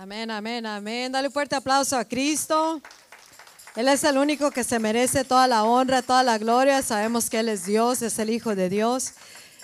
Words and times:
Amén, 0.00 0.30
amén, 0.30 0.64
amén. 0.64 1.10
Dale 1.10 1.28
fuerte 1.28 1.56
aplauso 1.56 1.96
a 1.96 2.04
Cristo. 2.04 2.80
Él 3.74 3.88
es 3.88 4.04
el 4.04 4.16
único 4.16 4.52
que 4.52 4.62
se 4.62 4.78
merece 4.78 5.24
toda 5.24 5.48
la 5.48 5.64
honra, 5.64 6.02
toda 6.02 6.22
la 6.22 6.38
gloria. 6.38 6.82
Sabemos 6.82 7.28
que 7.28 7.40
Él 7.40 7.48
es 7.48 7.66
Dios, 7.66 8.00
es 8.02 8.16
el 8.20 8.30
Hijo 8.30 8.54
de 8.54 8.68
Dios. 8.68 9.14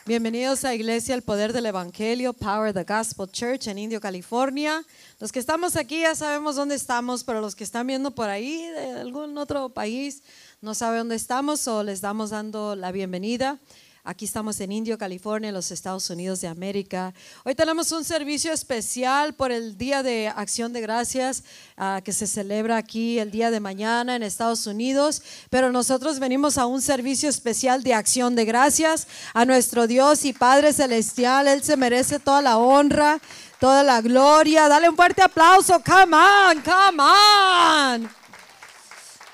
Bienvenidos 0.07 0.65
a 0.65 0.75
Iglesia 0.75 1.15
El 1.15 1.23
Poder 1.23 1.53
del 1.53 1.67
Evangelio, 1.67 2.33
Power 2.33 2.75
the 2.75 2.83
Gospel 2.83 3.31
Church 3.31 3.69
en 3.69 3.79
Indio, 3.79 4.01
California. 4.01 4.85
Los 5.21 5.31
que 5.31 5.39
estamos 5.39 5.77
aquí 5.77 6.01
ya 6.01 6.17
sabemos 6.17 6.57
dónde 6.57 6.75
estamos, 6.75 7.23
pero 7.23 7.41
los 7.41 7.55
que 7.55 7.63
están 7.63 7.87
viendo 7.87 8.11
por 8.11 8.29
ahí 8.29 8.57
de 8.57 9.03
algún 9.03 9.39
otro 9.39 9.69
país 9.69 10.25
no 10.61 10.75
saben 10.75 10.99
dónde 10.99 11.15
estamos 11.15 11.69
o 11.69 11.85
les 11.85 12.01
damos 12.01 12.31
dando 12.31 12.75
la 12.75 12.91
bienvenida. 12.91 13.61
Aquí 14.07 14.27
estamos 14.27 14.61
en 14.61 14.71
Indio, 14.71 14.99
California, 14.99 15.51
los 15.51 15.71
Estados 15.71 16.11
Unidos 16.11 16.43
de 16.43 16.49
América. 16.49 17.15
Hoy 17.43 17.55
tenemos 17.55 17.91
un 17.91 18.05
servicio 18.05 18.53
especial 18.53 19.33
por 19.33 19.51
el 19.51 19.79
Día 19.79 20.03
de 20.03 20.29
Acción 20.29 20.75
de 20.75 20.83
Gracias 20.83 21.43
uh, 21.79 22.03
que 22.03 22.13
se 22.13 22.27
celebra 22.27 22.77
aquí 22.77 23.19
el 23.19 23.31
día 23.31 23.51
de 23.51 23.61
mañana 23.61 24.15
en 24.15 24.23
Estados 24.23 24.67
Unidos. 24.67 25.23
Pero 25.49 25.73
nosotros 25.73 26.19
venimos 26.19 26.59
a 26.59 26.67
un 26.67 26.83
servicio 26.83 27.31
especial 27.31 27.83
de 27.83 27.95
acción 27.95 28.37
de 28.37 28.45
gracias 28.45 29.09
a 29.33 29.47
nuestro 29.47 29.87
Dios 29.87 30.27
y 30.27 30.35
Padre 30.35 30.75
Celestial. 30.75 31.49
Él 31.49 31.63
se 31.63 31.79
merece 31.79 32.19
toda 32.19 32.43
la 32.43 32.59
honra, 32.59 33.23
toda 33.59 33.83
la 33.83 34.03
gloria. 34.03 34.69
Dale 34.69 34.91
un 34.91 34.97
fuerte 34.97 35.23
aplauso. 35.23 35.83
Come 35.83 36.15
on, 36.15 36.61
come 36.61 37.03
on. 37.03 38.11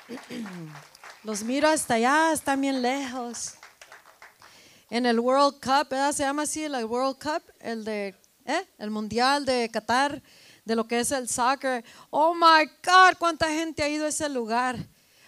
Los 1.25 1.43
miro 1.43 1.67
hasta 1.67 1.95
allá, 1.95 2.31
están 2.31 2.61
bien 2.61 2.81
lejos 2.81 3.55
en 4.91 5.05
el 5.05 5.21
World 5.21 5.61
Cup, 5.61 5.87
¿verdad? 5.89 6.11
se 6.11 6.23
llama 6.23 6.41
así 6.41 6.65
el 6.65 6.73
World 6.83 7.17
Cup, 7.17 7.41
el 7.61 7.85
de 7.85 8.13
¿eh? 8.45 8.67
el 8.77 8.91
Mundial 8.91 9.45
de 9.45 9.69
Qatar, 9.71 10.21
de 10.65 10.75
lo 10.75 10.85
que 10.85 10.99
es 10.99 11.11
el 11.13 11.29
soccer. 11.29 11.85
Oh 12.09 12.33
my 12.35 12.65
God, 12.83 13.17
cuánta 13.17 13.47
gente 13.47 13.83
ha 13.83 13.87
ido 13.87 14.05
a 14.05 14.09
ese 14.09 14.27
lugar. 14.27 14.77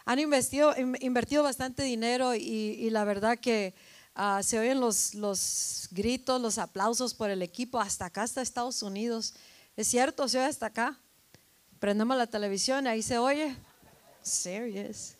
Han 0.04 0.20
investido, 0.20 0.76
invertido 1.00 1.44
bastante 1.44 1.82
dinero 1.82 2.36
y, 2.36 2.42
y 2.42 2.90
la 2.90 3.06
verdad 3.06 3.40
que 3.40 3.74
uh, 4.18 4.44
se 4.44 4.60
oyen 4.60 4.82
los, 4.82 5.16
los 5.16 5.88
gritos, 5.92 6.42
los 6.42 6.58
aplausos 6.58 7.14
por 7.14 7.30
el 7.30 7.42
equipo. 7.42 7.80
Hasta 7.80 8.08
acá, 8.08 8.24
hasta 8.24 8.42
Estados 8.42 8.84
Unidos. 8.84 9.34
Es 9.78 9.88
cierto, 9.88 10.28
se 10.28 10.40
oye 10.40 10.48
hasta 10.48 10.66
acá. 10.66 11.00
Prendemos 11.80 12.18
la 12.18 12.28
televisión, 12.28 12.86
ahí 12.86 13.02
se 13.02 13.18
oye. 13.18 13.56
Serious. 14.22 15.14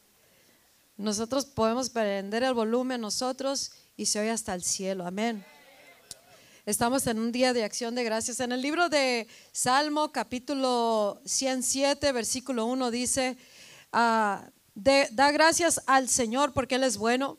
Nosotros 0.98 1.46
podemos 1.46 1.90
prender 1.90 2.44
el 2.44 2.54
volumen 2.54 3.00
nosotros 3.00 3.72
y 3.96 4.06
se 4.06 4.20
oye 4.20 4.32
hasta 4.32 4.54
el 4.54 4.64
cielo. 4.64 5.06
Amén. 5.06 5.46
Estamos 6.66 7.06
en 7.08 7.20
un 7.20 7.32
día 7.32 7.54
de 7.54 7.64
acción 7.64 7.94
de 7.94 8.04
gracias. 8.04 8.40
En 8.40 8.52
el 8.52 8.62
libro 8.62 8.90
de 8.90 9.28
Salmo 9.52 10.12
capítulo 10.12 11.22
107, 11.26 12.12
versículo 12.14 12.66
1 12.66 12.90
dice, 12.90 13.38
ah, 13.92 14.50
da 14.74 15.32
gracias 15.32 15.82
al 15.86 16.08
Señor 16.08 16.54
porque 16.54 16.76
Él 16.76 16.84
es 16.84 16.98
bueno. 16.98 17.38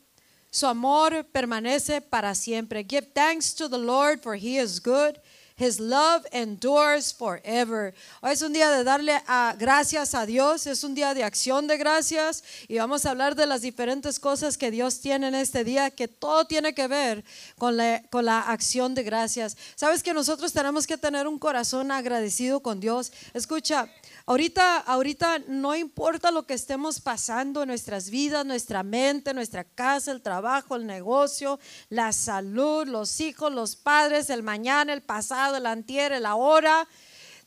Su 0.51 0.67
amor 0.67 1.25
permanece 1.31 2.01
para 2.01 2.33
siempre. 2.35 2.85
Give 2.87 3.01
thanks 3.01 3.53
to 3.55 3.69
the 3.69 3.77
Lord 3.77 4.21
for 4.21 4.35
He 4.35 4.57
is 4.61 4.81
good. 4.81 5.17
His 5.57 5.79
love 5.79 6.25
endures 6.33 7.13
forever. 7.13 7.93
Hoy 8.21 8.33
es 8.33 8.41
un 8.41 8.51
día 8.51 8.69
de 8.71 8.83
darle 8.83 9.21
a, 9.25 9.55
gracias 9.57 10.13
a 10.13 10.25
Dios, 10.25 10.67
es 10.67 10.83
un 10.83 10.93
día 10.93 11.13
de 11.13 11.23
acción 11.23 11.65
de 11.65 11.77
gracias 11.77 12.43
y 12.67 12.77
vamos 12.77 13.05
a 13.05 13.11
hablar 13.11 13.35
de 13.35 13.45
las 13.45 13.61
diferentes 13.61 14.19
cosas 14.19 14.57
que 14.57 14.69
Dios 14.69 14.99
tiene 14.99 15.29
en 15.29 15.35
este 15.35 15.63
día, 15.63 15.91
que 15.91 16.09
todo 16.09 16.43
tiene 16.43 16.73
que 16.73 16.89
ver 16.89 17.23
con 17.57 17.77
la, 17.77 18.03
con 18.09 18.25
la 18.25 18.41
acción 18.41 18.95
de 18.95 19.03
gracias. 19.03 19.55
Sabes 19.75 20.03
que 20.03 20.13
nosotros 20.13 20.51
tenemos 20.51 20.85
que 20.85 20.97
tener 20.97 21.25
un 21.25 21.39
corazón 21.39 21.89
agradecido 21.89 22.59
con 22.59 22.81
Dios. 22.81 23.13
Escucha, 23.33 23.89
Ahorita, 24.27 24.79
ahorita 24.79 25.37
no 25.47 25.75
importa 25.75 26.31
lo 26.31 26.47
que 26.47 26.55
estemos 26.55 26.99
pasando 26.99 27.61
en 27.61 27.67
nuestras 27.67 28.09
vidas, 28.09 28.43
nuestra 28.43 28.81
mente, 28.81 29.35
nuestra 29.35 29.63
casa, 29.63 30.11
el 30.11 30.23
trabajo, 30.23 30.75
el 30.75 30.87
negocio, 30.87 31.59
la 31.89 32.11
salud, 32.11 32.87
los 32.87 33.19
hijos, 33.21 33.51
los 33.51 33.75
padres, 33.75 34.31
el 34.31 34.41
mañana, 34.41 34.93
el 34.93 35.03
pasado, 35.03 35.57
el 35.57 35.67
antier, 35.67 36.11
el 36.11 36.25
ahora. 36.25 36.87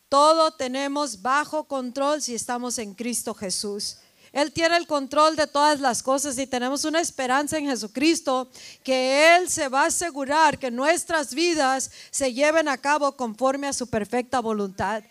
Todo 0.09 0.53
tenemos 0.53 1.21
bajo 1.21 1.65
control 1.65 2.23
si 2.23 2.37
estamos 2.37 2.79
en 2.79 2.95
Cristo 2.95 3.35
Jesús. 3.35 3.97
Él 4.33 4.53
tiene 4.53 4.77
el 4.77 4.87
control 4.87 5.37
de 5.37 5.47
todas 5.47 5.81
las 5.81 6.03
cosas 6.03 6.39
y 6.39 6.47
tenemos 6.47 6.85
una 6.85 7.01
esperanza 7.01 7.59
en 7.59 7.67
Jesucristo 7.67 8.49
que 8.83 9.37
Él 9.37 9.49
se 9.49 9.69
va 9.69 9.83
a 9.83 9.87
asegurar 9.87 10.59
que 10.59 10.71
nuestras 10.71 11.35
vidas 11.35 11.91
se 12.11 12.33
lleven 12.33 12.69
a 12.69 12.79
cabo 12.79 13.17
conforme 13.17 13.67
a 13.67 13.73
su 13.73 13.89
perfecta 13.89 14.41
voluntad. 14.41 15.03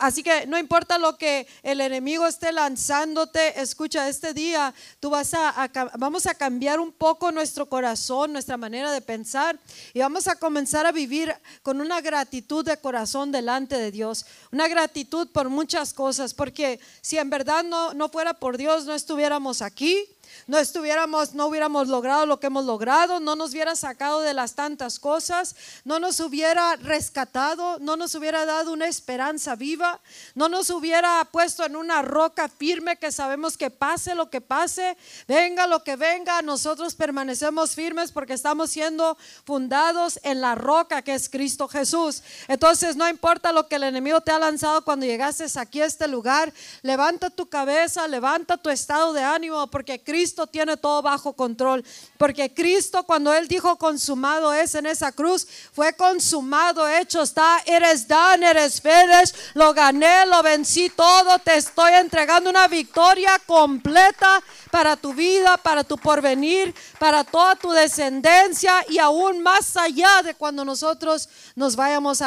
Así 0.00 0.22
que 0.22 0.46
no 0.46 0.58
importa 0.58 0.98
lo 0.98 1.16
que 1.16 1.46
el 1.62 1.80
enemigo 1.80 2.26
esté 2.26 2.52
lanzándote, 2.52 3.60
escucha, 3.60 4.08
este 4.08 4.34
día 4.34 4.74
tú 5.00 5.10
vas 5.10 5.34
a, 5.34 5.70
vamos 5.98 6.26
a 6.26 6.34
cambiar 6.34 6.80
un 6.80 6.92
poco 6.92 7.32
nuestro 7.32 7.68
corazón, 7.68 8.32
nuestra 8.32 8.56
manera 8.56 8.90
de 8.92 9.00
pensar 9.00 9.58
y 9.94 10.00
vamos 10.00 10.28
a 10.28 10.36
comenzar 10.36 10.86
a 10.86 10.92
vivir 10.92 11.34
con 11.62 11.80
una 11.80 12.00
gratitud 12.00 12.64
de 12.64 12.76
corazón 12.76 13.32
delante 13.32 13.76
de 13.76 13.90
Dios, 13.90 14.26
una 14.52 14.68
gratitud 14.68 15.28
por 15.28 15.48
muchas 15.48 15.92
cosas, 15.92 16.34
porque 16.34 16.80
si 17.00 17.18
en 17.18 17.30
verdad 17.30 17.64
no, 17.64 17.94
no 17.94 18.08
fuera 18.08 18.34
por 18.34 18.56
Dios, 18.56 18.65
no 18.66 18.94
estuviéramos 18.94 19.62
aquí 19.62 20.04
no 20.46 20.58
estuviéramos, 20.58 21.34
no 21.34 21.46
hubiéramos 21.46 21.88
logrado 21.88 22.24
lo 22.26 22.38
que 22.38 22.46
hemos 22.46 22.64
logrado, 22.64 23.18
no 23.18 23.34
nos 23.34 23.50
hubiera 23.50 23.74
sacado 23.74 24.20
de 24.20 24.34
las 24.34 24.54
tantas 24.54 24.98
cosas, 24.98 25.56
no 25.84 25.98
nos 25.98 26.20
hubiera 26.20 26.76
rescatado, 26.76 27.78
no 27.80 27.96
nos 27.96 28.14
hubiera 28.14 28.46
dado 28.46 28.72
una 28.72 28.86
esperanza 28.86 29.56
viva, 29.56 30.00
no 30.34 30.48
nos 30.48 30.70
hubiera 30.70 31.24
puesto 31.32 31.64
en 31.64 31.74
una 31.74 32.02
roca 32.02 32.48
firme 32.48 32.96
que 32.96 33.10
sabemos 33.10 33.56
que 33.56 33.70
pase 33.70 34.14
lo 34.14 34.30
que 34.30 34.40
pase, 34.40 34.96
venga 35.26 35.66
lo 35.66 35.82
que 35.82 35.96
venga, 35.96 36.42
nosotros 36.42 36.94
permanecemos 36.94 37.74
firmes 37.74 38.12
porque 38.12 38.34
estamos 38.34 38.70
siendo 38.70 39.16
fundados 39.44 40.20
en 40.22 40.40
la 40.40 40.54
roca 40.54 41.02
que 41.02 41.14
es 41.14 41.28
Cristo 41.28 41.66
Jesús. 41.66 42.22
Entonces 42.46 42.96
no 42.96 43.08
importa 43.08 43.52
lo 43.52 43.66
que 43.66 43.76
el 43.76 43.84
enemigo 43.84 44.20
te 44.20 44.30
ha 44.30 44.38
lanzado 44.38 44.84
cuando 44.84 45.06
llegases 45.06 45.56
aquí 45.56 45.80
a 45.80 45.86
este 45.86 46.06
lugar, 46.06 46.52
levanta 46.82 47.30
tu 47.30 47.48
cabeza, 47.48 48.06
levanta 48.06 48.56
tu 48.56 48.70
estado 48.70 49.12
de 49.12 49.24
ánimo 49.24 49.66
porque 49.68 50.02
Cristo 50.02 50.35
Tiene 50.44 50.76
todo 50.76 51.00
bajo 51.00 51.32
control. 51.32 51.84
Porque 52.18 52.52
Cristo 52.52 53.04
cuando 53.04 53.32
Él 53.32 53.48
dijo 53.48 53.76
consumado 53.76 54.52
es 54.52 54.74
en 54.74 54.86
esa 54.86 55.12
cruz, 55.12 55.46
fue 55.72 55.92
consumado, 55.94 56.88
hecho 56.88 57.22
está, 57.22 57.62
eres 57.64 58.08
dan, 58.08 58.42
eres 58.42 58.80
fedes, 58.80 59.34
lo 59.54 59.72
gané, 59.72 60.26
lo 60.26 60.42
vencí 60.42 60.90
todo, 60.90 61.38
te 61.38 61.56
estoy 61.56 61.92
entregando 61.92 62.50
una 62.50 62.68
victoria 62.68 63.40
completa 63.46 64.42
para 64.70 64.96
tu 64.96 65.14
vida, 65.14 65.56
para 65.56 65.84
tu 65.84 65.96
porvenir, 65.96 66.74
para 66.98 67.24
toda 67.24 67.54
tu 67.56 67.70
descendencia 67.70 68.84
y 68.88 68.98
aún 68.98 69.42
más 69.42 69.76
allá 69.76 70.22
de 70.22 70.34
cuando 70.34 70.64
nosotros 70.64 71.28
nos 71.54 71.76
vayamos 71.76 72.22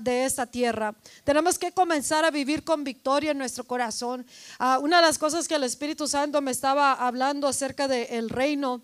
de 0.00 0.24
esta 0.24 0.46
tierra. 0.46 0.94
Tenemos 1.24 1.58
que 1.58 1.72
comenzar 1.72 2.24
a 2.24 2.30
vivir 2.30 2.64
con 2.64 2.84
victoria 2.84 3.30
en 3.30 3.38
nuestro 3.38 3.64
corazón. 3.64 4.26
Ah, 4.58 4.78
una 4.80 4.96
de 4.96 5.02
las 5.06 5.18
cosas 5.18 5.46
que 5.46 5.54
el 5.54 5.64
Espíritu 5.64 6.08
Santo 6.08 6.40
me 6.40 6.50
estaba 6.50 6.92
hablando 6.92 7.45
acerca 7.48 7.88
del 7.88 8.28
reino, 8.30 8.82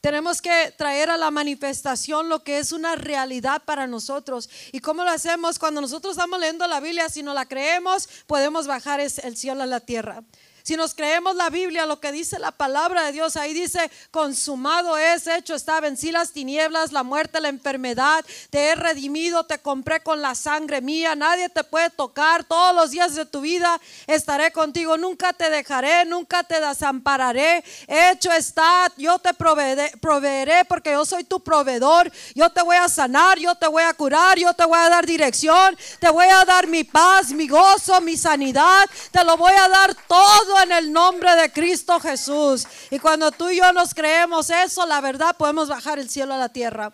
tenemos 0.00 0.40
que 0.40 0.72
traer 0.76 1.10
a 1.10 1.16
la 1.16 1.32
manifestación 1.32 2.28
lo 2.28 2.44
que 2.44 2.58
es 2.58 2.70
una 2.70 2.94
realidad 2.94 3.64
para 3.64 3.88
nosotros. 3.88 4.48
¿Y 4.70 4.78
cómo 4.78 5.02
lo 5.02 5.10
hacemos? 5.10 5.58
Cuando 5.58 5.80
nosotros 5.80 6.12
estamos 6.12 6.38
leyendo 6.38 6.66
la 6.68 6.78
Biblia, 6.78 7.08
si 7.08 7.22
no 7.22 7.34
la 7.34 7.46
creemos, 7.46 8.08
podemos 8.26 8.68
bajar 8.68 9.00
el 9.00 9.36
cielo 9.36 9.62
a 9.64 9.66
la 9.66 9.80
tierra. 9.80 10.22
Si 10.68 10.76
nos 10.76 10.94
creemos 10.94 11.34
la 11.34 11.48
Biblia, 11.48 11.86
lo 11.86 11.98
que 11.98 12.12
dice 12.12 12.38
la 12.38 12.52
palabra 12.52 13.04
de 13.04 13.12
Dios, 13.12 13.38
ahí 13.38 13.54
dice, 13.54 13.90
consumado 14.10 14.98
es, 14.98 15.26
hecho 15.26 15.54
está, 15.54 15.80
vencí 15.80 16.12
las 16.12 16.32
tinieblas, 16.32 16.92
la 16.92 17.02
muerte, 17.02 17.40
la 17.40 17.48
enfermedad, 17.48 18.22
te 18.50 18.66
he 18.66 18.74
redimido, 18.74 19.46
te 19.46 19.60
compré 19.60 20.02
con 20.02 20.20
la 20.20 20.34
sangre 20.34 20.82
mía, 20.82 21.14
nadie 21.14 21.48
te 21.48 21.64
puede 21.64 21.88
tocar, 21.88 22.44
todos 22.44 22.74
los 22.74 22.90
días 22.90 23.14
de 23.14 23.24
tu 23.24 23.40
vida 23.40 23.80
estaré 24.06 24.52
contigo, 24.52 24.98
nunca 24.98 25.32
te 25.32 25.48
dejaré, 25.48 26.04
nunca 26.04 26.44
te 26.44 26.60
desampararé, 26.60 27.64
hecho 27.86 28.30
está, 28.30 28.92
yo 28.98 29.18
te 29.18 29.32
proveeré, 29.32 29.92
proveeré 30.02 30.66
porque 30.66 30.92
yo 30.92 31.06
soy 31.06 31.24
tu 31.24 31.40
proveedor, 31.40 32.12
yo 32.34 32.50
te 32.50 32.60
voy 32.60 32.76
a 32.76 32.90
sanar, 32.90 33.38
yo 33.38 33.54
te 33.54 33.68
voy 33.68 33.84
a 33.84 33.94
curar, 33.94 34.38
yo 34.38 34.52
te 34.52 34.66
voy 34.66 34.78
a 34.78 34.90
dar 34.90 35.06
dirección, 35.06 35.78
te 35.98 36.10
voy 36.10 36.26
a 36.26 36.44
dar 36.44 36.66
mi 36.66 36.84
paz, 36.84 37.30
mi 37.30 37.48
gozo, 37.48 38.02
mi 38.02 38.18
sanidad, 38.18 38.84
te 39.10 39.24
lo 39.24 39.38
voy 39.38 39.54
a 39.54 39.66
dar 39.66 39.94
todo 40.06 40.57
en 40.62 40.72
el 40.72 40.92
nombre 40.92 41.34
de 41.36 41.50
Cristo 41.50 42.00
Jesús. 42.00 42.66
Y 42.90 42.98
cuando 42.98 43.30
tú 43.30 43.48
y 43.48 43.58
yo 43.58 43.72
nos 43.72 43.94
creemos 43.94 44.50
eso, 44.50 44.86
la 44.86 45.00
verdad, 45.00 45.36
podemos 45.36 45.68
bajar 45.68 45.98
el 45.98 46.08
cielo 46.08 46.34
a 46.34 46.38
la 46.38 46.48
tierra. 46.48 46.92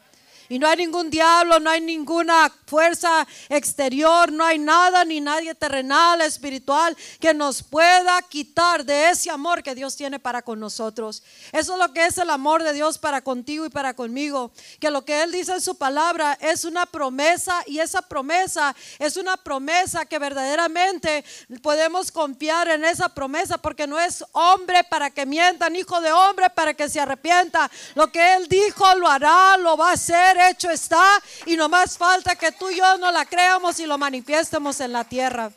Y 0.48 0.58
no 0.58 0.68
hay 0.68 0.76
ningún 0.76 1.10
diablo, 1.10 1.58
no 1.58 1.70
hay 1.70 1.80
ninguna 1.80 2.52
fuerza 2.66 3.26
exterior, 3.48 4.30
no 4.30 4.44
hay 4.44 4.58
nada 4.58 5.04
ni 5.04 5.20
nadie 5.20 5.54
terrenal, 5.54 6.20
espiritual, 6.20 6.96
que 7.20 7.32
nos 7.32 7.62
pueda 7.62 8.20
quitar 8.22 8.84
de 8.84 9.10
ese 9.10 9.30
amor 9.30 9.62
que 9.62 9.74
Dios 9.74 9.96
tiene 9.96 10.18
para 10.18 10.42
con 10.42 10.60
nosotros. 10.60 11.22
Eso 11.52 11.72
es 11.74 11.78
lo 11.78 11.92
que 11.92 12.06
es 12.06 12.18
el 12.18 12.30
amor 12.30 12.62
de 12.62 12.72
Dios 12.72 12.98
para 12.98 13.22
contigo 13.22 13.64
y 13.64 13.70
para 13.70 13.94
conmigo. 13.94 14.52
Que 14.80 14.90
lo 14.90 15.04
que 15.04 15.22
Él 15.22 15.32
dice 15.32 15.52
en 15.52 15.60
su 15.60 15.76
palabra 15.76 16.36
es 16.40 16.64
una 16.64 16.86
promesa 16.86 17.62
y 17.66 17.78
esa 17.78 18.02
promesa 18.02 18.74
es 18.98 19.16
una 19.16 19.36
promesa 19.36 20.04
que 20.06 20.18
verdaderamente 20.18 21.24
podemos 21.62 22.12
confiar 22.12 22.68
en 22.68 22.84
esa 22.84 23.08
promesa 23.08 23.58
porque 23.58 23.86
no 23.86 23.98
es 23.98 24.24
hombre 24.32 24.84
para 24.84 25.10
que 25.10 25.26
mientan, 25.26 25.76
hijo 25.76 26.00
de 26.00 26.12
hombre 26.12 26.50
para 26.50 26.74
que 26.74 26.88
se 26.88 27.00
arrepienta. 27.00 27.70
Lo 27.94 28.10
que 28.10 28.34
Él 28.34 28.48
dijo 28.48 28.94
lo 28.96 29.08
hará, 29.08 29.56
lo 29.56 29.76
va 29.76 29.90
a 29.90 29.92
hacer 29.94 30.33
hecho 30.36 30.70
está 30.70 31.04
y 31.46 31.56
no 31.56 31.68
más 31.68 31.98
falta 31.98 32.36
que 32.36 32.52
tú 32.52 32.70
y 32.70 32.76
yo 32.76 32.98
no 32.98 33.10
la 33.12 33.24
creamos 33.24 33.80
y 33.80 33.86
lo 33.86 33.98
manifiestemos 33.98 34.80
en 34.80 34.92
la 34.92 35.04
tierra. 35.04 35.50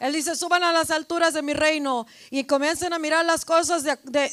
Él 0.00 0.12
dice, 0.12 0.36
suban 0.36 0.62
a 0.62 0.72
las 0.72 0.90
alturas 0.90 1.34
de 1.34 1.42
mi 1.42 1.52
reino 1.52 2.06
y 2.30 2.44
comiencen 2.44 2.92
a 2.92 2.98
mirar 2.98 3.24
las 3.24 3.44
cosas 3.44 3.84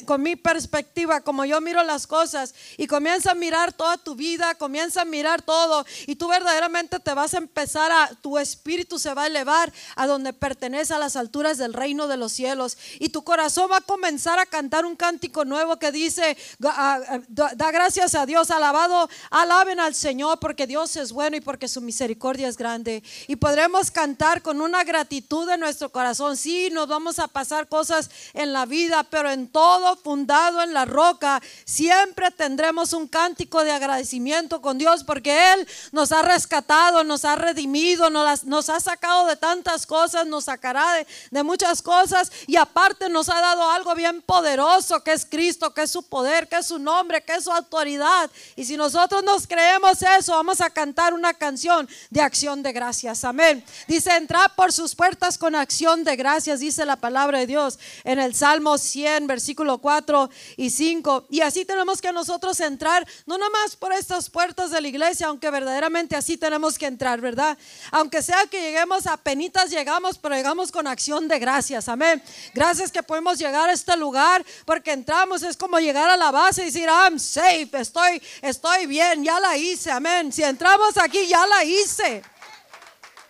con 0.04 0.22
mi 0.22 0.36
perspectiva, 0.36 1.20
como 1.20 1.44
yo 1.44 1.60
miro 1.60 1.82
las 1.82 2.06
cosas. 2.06 2.54
Y 2.76 2.86
comienza 2.86 3.32
a 3.32 3.34
mirar 3.34 3.72
toda 3.72 3.98
tu 3.98 4.14
vida, 4.14 4.54
comienza 4.54 5.02
a 5.02 5.04
mirar 5.04 5.42
todo. 5.42 5.84
Y 6.06 6.16
tú 6.16 6.28
verdaderamente 6.28 7.00
te 7.00 7.14
vas 7.14 7.34
a 7.34 7.38
empezar 7.38 7.90
a, 7.90 8.10
tu 8.20 8.38
espíritu 8.38 8.98
se 8.98 9.14
va 9.14 9.24
a 9.24 9.26
elevar 9.26 9.72
a 9.96 10.06
donde 10.06 10.32
pertenece 10.32 10.94
a 10.94 10.98
las 10.98 11.16
alturas 11.16 11.58
del 11.58 11.72
reino 11.72 12.06
de 12.06 12.16
los 12.16 12.32
cielos. 12.32 12.78
Y 12.98 13.08
tu 13.08 13.24
corazón 13.24 13.70
va 13.70 13.78
a 13.78 13.80
comenzar 13.80 14.38
a 14.38 14.46
cantar 14.46 14.84
un 14.84 14.96
cántico 14.96 15.44
nuevo 15.44 15.78
que 15.78 15.90
dice, 15.92 16.36
da 16.58 17.70
gracias 17.72 18.14
a 18.14 18.26
Dios, 18.26 18.50
alabado, 18.50 19.08
alaben 19.30 19.80
al 19.80 19.94
Señor 19.94 20.38
porque 20.38 20.66
Dios 20.66 20.96
es 20.96 21.12
bueno 21.12 21.36
y 21.36 21.40
porque 21.40 21.68
su 21.68 21.80
misericordia 21.80 22.48
es 22.48 22.56
grande. 22.56 23.02
Y 23.26 23.36
podremos 23.36 23.90
cantar 23.90 24.42
con 24.42 24.60
una 24.60 24.84
gratitud 24.84 25.48
nuestro 25.58 25.90
corazón. 25.90 26.36
Sí, 26.36 26.70
nos 26.70 26.88
vamos 26.88 27.18
a 27.18 27.28
pasar 27.28 27.68
cosas 27.68 28.10
en 28.34 28.52
la 28.52 28.66
vida, 28.66 29.04
pero 29.04 29.30
en 29.30 29.48
todo 29.48 29.96
fundado 29.96 30.62
en 30.62 30.74
la 30.74 30.84
roca, 30.84 31.42
siempre 31.64 32.30
tendremos 32.30 32.92
un 32.92 33.08
cántico 33.08 33.64
de 33.64 33.72
agradecimiento 33.72 34.60
con 34.60 34.78
Dios 34.78 35.04
porque 35.04 35.54
Él 35.54 35.68
nos 35.92 36.12
ha 36.12 36.22
rescatado, 36.22 37.04
nos 37.04 37.24
ha 37.24 37.36
redimido, 37.36 38.10
nos, 38.10 38.44
nos 38.44 38.68
ha 38.68 38.80
sacado 38.80 39.26
de 39.26 39.36
tantas 39.36 39.86
cosas, 39.86 40.26
nos 40.26 40.44
sacará 40.44 40.92
de, 40.94 41.06
de 41.30 41.42
muchas 41.42 41.82
cosas 41.82 42.30
y 42.46 42.56
aparte 42.56 43.08
nos 43.08 43.28
ha 43.28 43.40
dado 43.40 43.70
algo 43.70 43.94
bien 43.94 44.22
poderoso 44.22 45.02
que 45.02 45.12
es 45.12 45.26
Cristo, 45.26 45.72
que 45.72 45.82
es 45.82 45.90
su 45.90 46.02
poder, 46.02 46.48
que 46.48 46.56
es 46.56 46.66
su 46.66 46.78
nombre, 46.78 47.22
que 47.22 47.34
es 47.34 47.44
su 47.44 47.52
autoridad. 47.52 48.30
Y 48.54 48.64
si 48.64 48.76
nosotros 48.76 49.22
nos 49.22 49.46
creemos 49.46 50.02
eso, 50.02 50.32
vamos 50.32 50.60
a 50.60 50.70
cantar 50.70 51.14
una 51.14 51.34
canción 51.34 51.88
de 52.10 52.20
acción 52.20 52.62
de 52.62 52.72
gracias. 52.72 53.24
Amén. 53.24 53.64
Dice, 53.86 54.14
entrar 54.16 54.54
por 54.54 54.72
sus 54.72 54.94
puertas 54.94 55.38
con 55.46 55.54
acción 55.54 56.02
de 56.02 56.16
gracias, 56.16 56.58
dice 56.58 56.84
la 56.84 56.96
palabra 56.96 57.38
de 57.38 57.46
Dios 57.46 57.78
en 58.02 58.18
el 58.18 58.34
Salmo 58.34 58.78
100, 58.78 59.28
versículo 59.28 59.78
4 59.78 60.28
y 60.56 60.70
5. 60.70 61.26
Y 61.30 61.40
así 61.40 61.64
tenemos 61.64 62.02
que 62.02 62.10
nosotros 62.10 62.58
entrar, 62.58 63.06
no 63.26 63.38
nomás 63.38 63.76
por 63.76 63.92
estas 63.92 64.28
puertas 64.28 64.72
de 64.72 64.80
la 64.80 64.88
iglesia, 64.88 65.28
aunque 65.28 65.48
verdaderamente 65.48 66.16
así 66.16 66.36
tenemos 66.36 66.76
que 66.76 66.86
entrar, 66.86 67.20
¿verdad? 67.20 67.56
Aunque 67.92 68.22
sea 68.22 68.44
que 68.50 68.60
lleguemos 68.60 69.06
a 69.06 69.16
penitas, 69.18 69.70
llegamos, 69.70 70.18
pero 70.18 70.34
llegamos 70.34 70.72
con 70.72 70.88
acción 70.88 71.28
de 71.28 71.38
gracias, 71.38 71.88
amén. 71.88 72.20
Gracias 72.52 72.90
que 72.90 73.04
podemos 73.04 73.38
llegar 73.38 73.68
a 73.68 73.72
este 73.72 73.96
lugar, 73.96 74.44
porque 74.64 74.90
entramos, 74.90 75.44
es 75.44 75.56
como 75.56 75.78
llegar 75.78 76.10
a 76.10 76.16
la 76.16 76.32
base 76.32 76.62
y 76.62 76.64
decir, 76.64 76.88
I'm 76.88 77.20
safe, 77.20 77.70
estoy, 77.74 78.20
estoy 78.42 78.86
bien, 78.86 79.22
ya 79.22 79.38
la 79.38 79.56
hice, 79.56 79.92
amén. 79.92 80.32
Si 80.32 80.42
entramos 80.42 80.98
aquí, 80.98 81.28
ya 81.28 81.46
la 81.46 81.62
hice. 81.62 82.24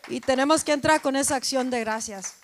Y 0.08 0.20
tenemos 0.20 0.64
que 0.64 0.72
entrar 0.72 1.00
con 1.00 1.16
esa 1.16 1.36
acción 1.36 1.70
de 1.70 1.80
gracias. 1.80 2.34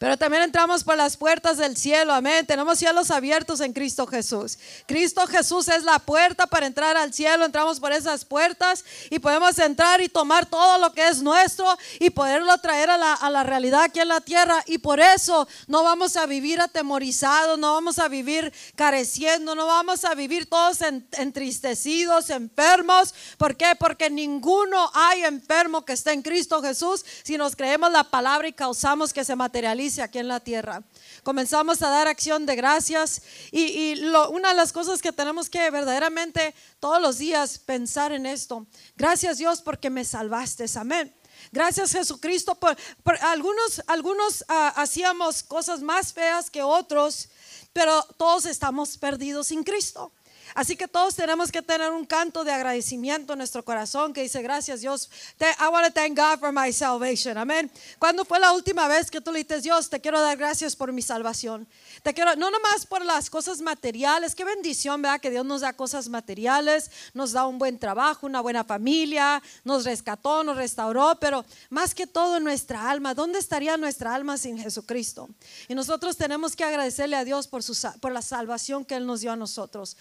Pero 0.00 0.16
también 0.16 0.44
entramos 0.44 0.82
por 0.82 0.96
las 0.96 1.18
puertas 1.18 1.58
del 1.58 1.76
cielo, 1.76 2.14
amén. 2.14 2.46
Tenemos 2.46 2.78
cielos 2.78 3.10
abiertos 3.10 3.60
en 3.60 3.74
Cristo 3.74 4.06
Jesús. 4.06 4.58
Cristo 4.86 5.26
Jesús 5.26 5.68
es 5.68 5.84
la 5.84 5.98
puerta 5.98 6.46
para 6.46 6.64
entrar 6.64 6.96
al 6.96 7.12
cielo. 7.12 7.44
Entramos 7.44 7.78
por 7.78 7.92
esas 7.92 8.24
puertas 8.24 8.82
y 9.10 9.18
podemos 9.18 9.58
entrar 9.58 10.00
y 10.00 10.08
tomar 10.08 10.46
todo 10.46 10.78
lo 10.78 10.94
que 10.94 11.06
es 11.06 11.20
nuestro 11.20 11.66
y 11.98 12.08
poderlo 12.08 12.56
traer 12.62 12.88
a 12.88 12.96
la, 12.96 13.42
realidad 13.42 13.82
aquí 13.82 14.00
en 14.00 14.08
la 14.08 14.22
tierra. 14.22 14.64
Y 14.66 14.78
por 14.78 15.00
eso 15.00 15.46
no 15.66 15.82
vamos 15.82 16.16
a 16.16 16.24
vivir 16.24 16.62
atemorizados, 16.62 17.58
no 17.58 17.74
vamos 17.74 17.98
a 17.98 18.08
vivir 18.08 18.54
careciendo, 18.76 19.54
no 19.54 19.66
vamos 19.66 20.06
a 20.06 20.14
vivir 20.14 20.48
todos 20.48 20.78
entristecidos, 20.80 22.30
enfermos. 22.30 23.14
¿Por 23.36 23.54
qué? 23.54 23.76
Porque 23.78 24.08
ninguno 24.08 24.90
hay 24.94 25.24
enfermo 25.24 25.84
que 25.84 25.92
esté 25.92 26.12
en 26.12 26.22
Cristo 26.22 26.62
Jesús 26.62 27.04
si 27.22 27.36
nos 27.36 27.54
creemos 27.54 27.92
la 27.92 28.04
palabra 28.04 28.48
y 28.48 28.54
causamos 28.54 29.12
que 29.12 29.26
se 29.26 29.36
materialice 29.36 29.89
aquí 29.98 30.18
en 30.18 30.28
la 30.28 30.40
tierra. 30.40 30.82
Comenzamos 31.22 31.82
a 31.82 31.88
dar 31.88 32.06
acción 32.06 32.46
de 32.46 32.54
gracias 32.54 33.22
y, 33.50 34.00
una 34.30 34.50
de 34.50 34.54
las 34.54 34.72
cosas 34.72 35.02
que 35.02 35.12
tenemos 35.12 35.50
que 35.50 35.70
verdaderamente 35.70 36.54
todos 36.78 37.02
los 37.02 37.18
días 37.18 37.58
pensar 37.58 38.12
en 38.12 38.26
esto. 38.26 38.66
Gracias 38.96 39.38
Dios 39.38 39.60
porque 39.60 39.90
me 39.90 40.04
salvaste, 40.04 40.66
amén. 40.76 41.14
Gracias 41.52 41.92
Jesucristo 41.92 42.54
por, 42.54 42.76
algunos, 43.22 43.82
algunos 43.86 44.44
ah, 44.48 44.72
hacíamos 44.76 45.42
cosas 45.42 45.82
más 45.82 46.12
feas 46.12 46.50
que 46.50 46.62
otros, 46.62 47.28
pero 47.72 48.02
todos 48.16 48.46
estamos 48.46 48.96
perdidos 48.96 49.48
sin 49.48 49.64
Cristo. 49.64 50.12
Así 50.54 50.76
que 50.76 50.88
todos 50.88 51.14
tenemos 51.14 51.52
que 51.52 51.62
tener 51.62 51.90
un 51.90 52.04
canto 52.04 52.44
de 52.44 52.52
agradecimiento 52.52 53.32
en 53.32 53.38
nuestro 53.38 53.64
corazón 53.64 54.12
que 54.12 54.22
dice, 54.22 54.42
gracias 54.42 54.80
Dios, 54.80 55.10
I 55.40 55.68
want 55.70 55.86
to 55.86 55.92
thank 55.92 56.16
God 56.16 56.38
for 56.40 56.52
my 56.52 56.72
salvation. 56.72 57.38
Amén. 57.38 57.70
¿Cuándo 57.98 58.24
fue 58.24 58.40
la 58.40 58.52
última 58.52 58.88
vez 58.88 59.10
que 59.10 59.20
tú 59.20 59.32
le 59.32 59.44
dices, 59.44 59.62
Dios, 59.62 59.88
te 59.88 60.00
quiero 60.00 60.20
dar 60.20 60.36
gracias 60.36 60.74
por 60.74 60.92
mi 60.92 61.02
salvación? 61.02 61.66
Te 62.02 62.14
quiero, 62.14 62.34
no 62.36 62.50
nomás 62.50 62.86
por 62.86 63.04
las 63.04 63.30
cosas 63.30 63.60
materiales, 63.60 64.34
qué 64.34 64.44
bendición, 64.44 65.02
¿verdad? 65.02 65.20
Que 65.20 65.30
Dios 65.30 65.44
nos 65.44 65.60
da 65.60 65.72
cosas 65.72 66.08
materiales, 66.08 66.90
nos 67.14 67.32
da 67.32 67.46
un 67.46 67.58
buen 67.58 67.78
trabajo, 67.78 68.26
una 68.26 68.40
buena 68.40 68.64
familia, 68.64 69.42
nos 69.64 69.84
rescató, 69.84 70.42
nos 70.42 70.56
restauró, 70.56 71.18
pero 71.20 71.44
más 71.68 71.94
que 71.94 72.06
todo 72.06 72.40
nuestra 72.40 72.90
alma, 72.90 73.14
¿dónde 73.14 73.38
estaría 73.38 73.76
nuestra 73.76 74.14
alma 74.14 74.36
sin 74.38 74.58
Jesucristo? 74.58 75.28
Y 75.68 75.74
nosotros 75.74 76.16
tenemos 76.16 76.56
que 76.56 76.64
agradecerle 76.64 77.16
a 77.16 77.24
Dios 77.24 77.48
por, 77.48 77.62
su, 77.62 77.76
por 78.00 78.12
la 78.12 78.22
salvación 78.22 78.84
que 78.84 78.96
Él 78.96 79.06
nos 79.06 79.20
dio 79.20 79.32
a 79.32 79.36
nosotros 79.36 79.96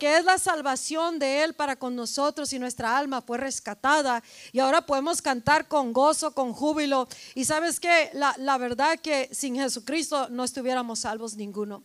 es 0.00 0.24
la 0.24 0.38
salvación 0.38 1.18
de 1.18 1.44
Él 1.44 1.54
para 1.54 1.76
con 1.76 1.96
nosotros 1.96 2.52
y 2.52 2.58
nuestra 2.58 2.96
alma 2.96 3.22
fue 3.22 3.38
rescatada 3.38 4.22
y 4.52 4.58
ahora 4.58 4.86
podemos 4.86 5.22
cantar 5.22 5.68
con 5.68 5.92
gozo, 5.92 6.32
con 6.32 6.52
júbilo. 6.52 7.08
Y 7.34 7.44
sabes 7.44 7.80
que 7.80 8.10
la, 8.12 8.34
la 8.38 8.58
verdad 8.58 8.98
que 9.00 9.28
sin 9.32 9.56
Jesucristo 9.56 10.28
no 10.30 10.44
estuviéramos 10.44 11.00
salvos 11.00 11.36
ninguno. 11.36 11.84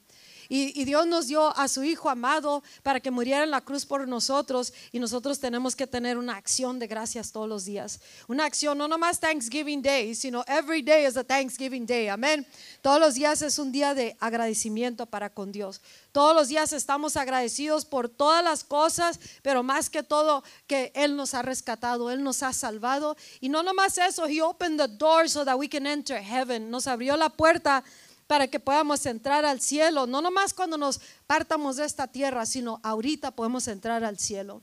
Y, 0.51 0.83
Dios 0.83 1.05
nos 1.05 1.27
dio 1.27 1.55
a 1.55 1.67
su 1.67 1.83
Hijo 1.83 2.09
amado 2.09 2.63
para 2.81 2.99
que 2.99 3.11
muriera 3.11 3.43
en 3.43 3.51
la 3.51 3.61
cruz 3.61 3.85
por 3.85 4.07
nosotros 4.07 4.73
y 4.91 4.97
nosotros 4.97 5.39
tenemos 5.39 5.75
que 5.75 5.85
tener 5.85 6.17
una 6.17 6.35
acción 6.37 6.79
de 6.79 6.87
gracias 6.87 7.31
todos 7.31 7.47
los 7.47 7.65
días. 7.65 7.99
Una 8.27 8.45
acción, 8.45 8.75
no 8.79 8.87
nomás 8.87 9.19
Thanksgiving 9.19 9.83
Day, 9.83 10.15
sino 10.15 10.43
every 10.47 10.81
day 10.81 11.05
is 11.05 11.15
a 11.17 11.23
Thanksgiving 11.23 11.85
Day. 11.85 12.07
Amén. 12.07 12.47
Todos 12.81 12.99
los 12.99 13.13
días 13.13 13.43
es 13.43 13.59
un 13.59 13.71
día 13.71 13.93
de 13.93 14.17
agradecimiento 14.19 15.05
para 15.05 15.29
con 15.29 15.51
Dios. 15.51 15.81
Todos 16.11 16.35
los 16.35 16.47
días 16.47 16.73
estamos 16.73 17.15
agradecidos 17.15 17.85
por 17.85 18.09
todas 18.09 18.43
las 18.43 18.63
cosas, 18.63 19.19
pero 19.43 19.61
más 19.61 19.91
que 19.91 20.01
todo 20.01 20.43
que 20.65 20.91
Él 20.95 21.15
nos 21.15 21.35
ha 21.35 21.43
rescatado, 21.43 22.09
Él 22.09 22.23
nos 22.23 22.41
ha 22.41 22.53
salvado. 22.53 23.15
Y 23.39 23.49
no 23.49 23.61
nomás 23.61 23.99
eso, 23.99 24.25
He 24.25 24.41
opened 24.41 24.79
the 24.79 24.87
door 24.87 25.29
so 25.29 25.45
that 25.45 25.59
we 25.59 25.69
can 25.69 25.85
enter 25.85 26.19
heaven. 26.19 26.71
Nos 26.71 26.87
abrió 26.87 27.15
la 27.15 27.29
puerta 27.29 27.83
para 28.29 28.47
que 28.47 28.59
podamos 28.59 29.07
entrar 29.07 29.43
al 29.43 29.59
cielo, 29.59 30.05
no 30.05 30.21
nomás 30.21 30.53
cuando 30.53 30.77
nos 30.77 31.01
partamos 31.25 31.77
de 31.77 31.85
esta 31.85 32.05
tierra, 32.05 32.45
sino 32.45 32.79
ahorita 32.83 33.31
podemos 33.31 33.67
entrar 33.67 34.03
al 34.03 34.19
cielo. 34.19 34.61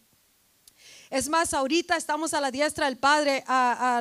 Es 1.11 1.29
más, 1.29 1.53
ahorita 1.53 1.97
estamos 1.97 2.33
a 2.33 2.41
la 2.41 2.53
diestra 2.53 2.87
del 2.87 2.97
Padre, 2.97 3.43
a, 3.49 4.01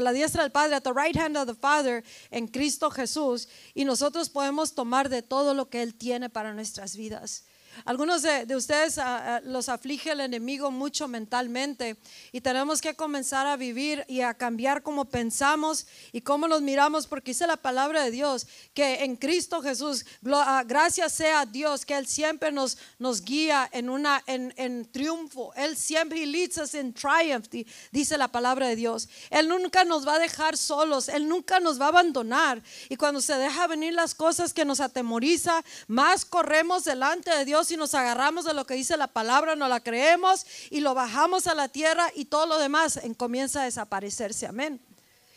la 0.00 0.12
diestra 0.14 0.42
del 0.42 0.52
Padre, 0.52 0.76
at 0.76 0.84
the 0.84 0.92
right 0.94 1.14
hand 1.18 1.36
of 1.36 1.46
the 1.46 1.54
Father, 1.54 2.02
en 2.30 2.48
Cristo 2.48 2.90
Jesús, 2.90 3.46
y 3.74 3.84
nosotros 3.84 4.30
podemos 4.30 4.74
tomar 4.74 5.10
de 5.10 5.20
todo 5.20 5.52
lo 5.52 5.68
que 5.68 5.82
Él 5.82 5.94
tiene 5.96 6.30
para 6.30 6.54
nuestras 6.54 6.96
vidas. 6.96 7.44
Algunos 7.84 8.22
de, 8.22 8.54
ustedes 8.56 8.98
ah, 8.98 9.36
ah, 9.36 9.40
los 9.44 9.68
aflige 9.68 10.12
el 10.12 10.20
enemigo 10.20 10.70
mucho 10.70 11.08
mentalmente 11.08 11.96
y 12.32 12.40
tenemos 12.40 12.80
que 12.80 12.94
comenzar 12.94 13.46
a 13.46 13.56
vivir 13.56 14.04
y 14.08 14.20
a 14.20 14.34
cambiar 14.34 14.82
cómo 14.82 15.04
pensamos 15.04 15.86
y 16.12 16.20
cómo 16.20 16.48
nos 16.48 16.62
miramos, 16.62 17.06
porque 17.06 17.32
dice 17.32 17.46
la 17.46 17.56
palabra 17.56 18.04
de 18.04 18.10
Dios 18.10 18.46
que 18.72 19.04
en 19.04 19.16
Cristo 19.16 19.62
Jesús, 19.62 20.04
ah, 20.32 20.64
gracias 20.66 21.12
sea 21.12 21.46
Dios 21.46 21.84
que 21.84 21.96
Él 21.96 22.06
siempre 22.06 22.52
nos, 22.52 22.78
nos 22.98 23.22
guía 23.22 23.68
en, 23.72 23.90
una, 23.90 24.22
en, 24.26 24.84
triunfo. 24.90 25.52
Él 25.54 25.76
siempre 25.76 26.22
he 26.22 26.26
leads 26.26 26.58
us 26.58 26.74
in 26.74 26.92
triumph, 26.92 27.46
dice 27.92 28.18
la 28.18 28.28
palabra 28.28 28.68
de 28.68 28.76
Dios. 28.76 29.08
Él 29.30 29.48
nunca 29.48 29.84
nos 29.84 30.06
va 30.06 30.14
a 30.14 30.18
dejar 30.18 30.56
solos, 30.56 31.08
Él 31.08 31.28
nunca 31.28 31.60
nos 31.60 31.80
va 31.80 31.86
a 31.86 31.88
abandonar. 31.88 32.62
Y 32.88 32.96
cuando 32.96 33.20
se 33.20 33.34
deja 33.34 33.66
venir 33.66 33.92
las 33.92 34.14
cosas 34.14 34.52
que 34.52 34.64
nos 34.64 34.80
atemoriza, 34.80 35.62
más 35.86 36.24
corremos 36.24 36.84
delante 36.84 37.30
de 37.30 37.44
Dios 37.44 37.63
Y 37.70 37.76
nos 37.76 37.94
agarramos 37.94 38.44
de 38.44 38.54
lo 38.54 38.66
que 38.66 38.74
dice 38.74 38.96
la 38.96 39.08
palabra, 39.08 39.56
no 39.56 39.68
la 39.68 39.80
creemos 39.80 40.46
y 40.70 40.80
lo 40.80 40.94
bajamos 40.94 41.46
a 41.46 41.54
la 41.54 41.68
tierra 41.68 42.10
y 42.14 42.26
todo 42.26 42.46
lo 42.46 42.58
demás 42.58 43.00
comienza 43.16 43.62
a 43.62 43.64
desaparecerse. 43.64 44.46
Amén. 44.46 44.80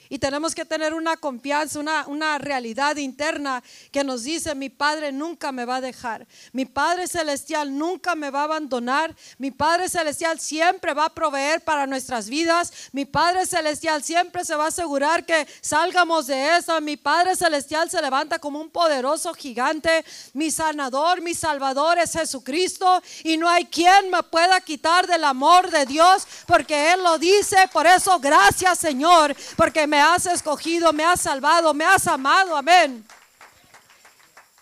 Y 0.10 0.20
tenemos 0.20 0.56
que 0.56 0.66
tener 0.66 0.94
una 0.94 1.18
confianza, 1.18 1.80
una, 1.80 2.08
una, 2.08 2.38
realidad 2.38 2.98
interna 2.98 3.64
que 3.92 4.04
nos 4.04 4.24
dice, 4.24 4.56
mi 4.56 4.70
Padre 4.70 5.12
nunca 5.12 5.52
me 5.52 5.66
va 5.66 5.78
a 5.78 5.82
dejar, 5.82 6.28
mi 6.52 6.66
Padre 6.66 7.08
Celestial 7.08 7.78
nunca 7.78 8.16
me 8.16 8.30
va 8.30 8.42
a 8.42 8.44
abandonar, 8.44 9.16
mi 9.38 9.52
Padre 9.52 9.90
Celestial 9.90 10.40
siempre 10.40 10.94
va 10.94 11.06
a 11.06 11.14
proveer 11.14 11.62
para 11.62 11.88
nuestras 11.88 12.30
vidas, 12.30 12.72
mi 12.92 13.06
Padre 13.06 13.46
Celestial 13.46 14.04
siempre 14.04 14.46
se 14.46 14.56
va 14.56 14.66
a 14.66 14.68
asegurar 14.68 15.26
que 15.26 15.48
salgamos 15.62 16.28
de 16.28 16.58
eso, 16.58 16.80
mi 16.82 16.98
Padre 16.98 17.36
Celestial 17.36 17.90
se 17.90 18.02
levanta 18.02 18.40
como 18.40 18.60
un 18.60 18.70
poderoso 18.70 19.34
gigante, 19.34 20.06
mi 20.34 20.52
sanador, 20.52 21.22
mi 21.22 21.34
salvador 21.34 21.98
es 21.98 22.14
Jesucristo. 22.14 23.02
Y 23.24 23.38
no 23.38 23.50
hay 23.50 23.66
quien 23.66 24.10
me 24.10 24.24
pueda 24.24 24.60
quitar 24.62 25.08
del 25.08 25.24
amor 25.24 25.70
de 25.70 25.86
Dios 25.86 26.28
porque 26.46 26.94
Él 26.94 27.04
lo 27.04 27.18
dice, 27.18 27.58
por 27.72 27.86
eso 27.86 28.20
gracias 28.20 28.80
Señor, 28.80 29.36
porque 29.56 29.88
me 29.88 29.97
me 29.98 30.04
has 30.04 30.28
escogido, 30.28 30.94
me 30.94 31.04
has 31.04 31.22
salvado, 31.22 31.74
me 31.74 31.84
has 31.84 32.06
amado. 32.06 32.56
Amén. 32.56 33.04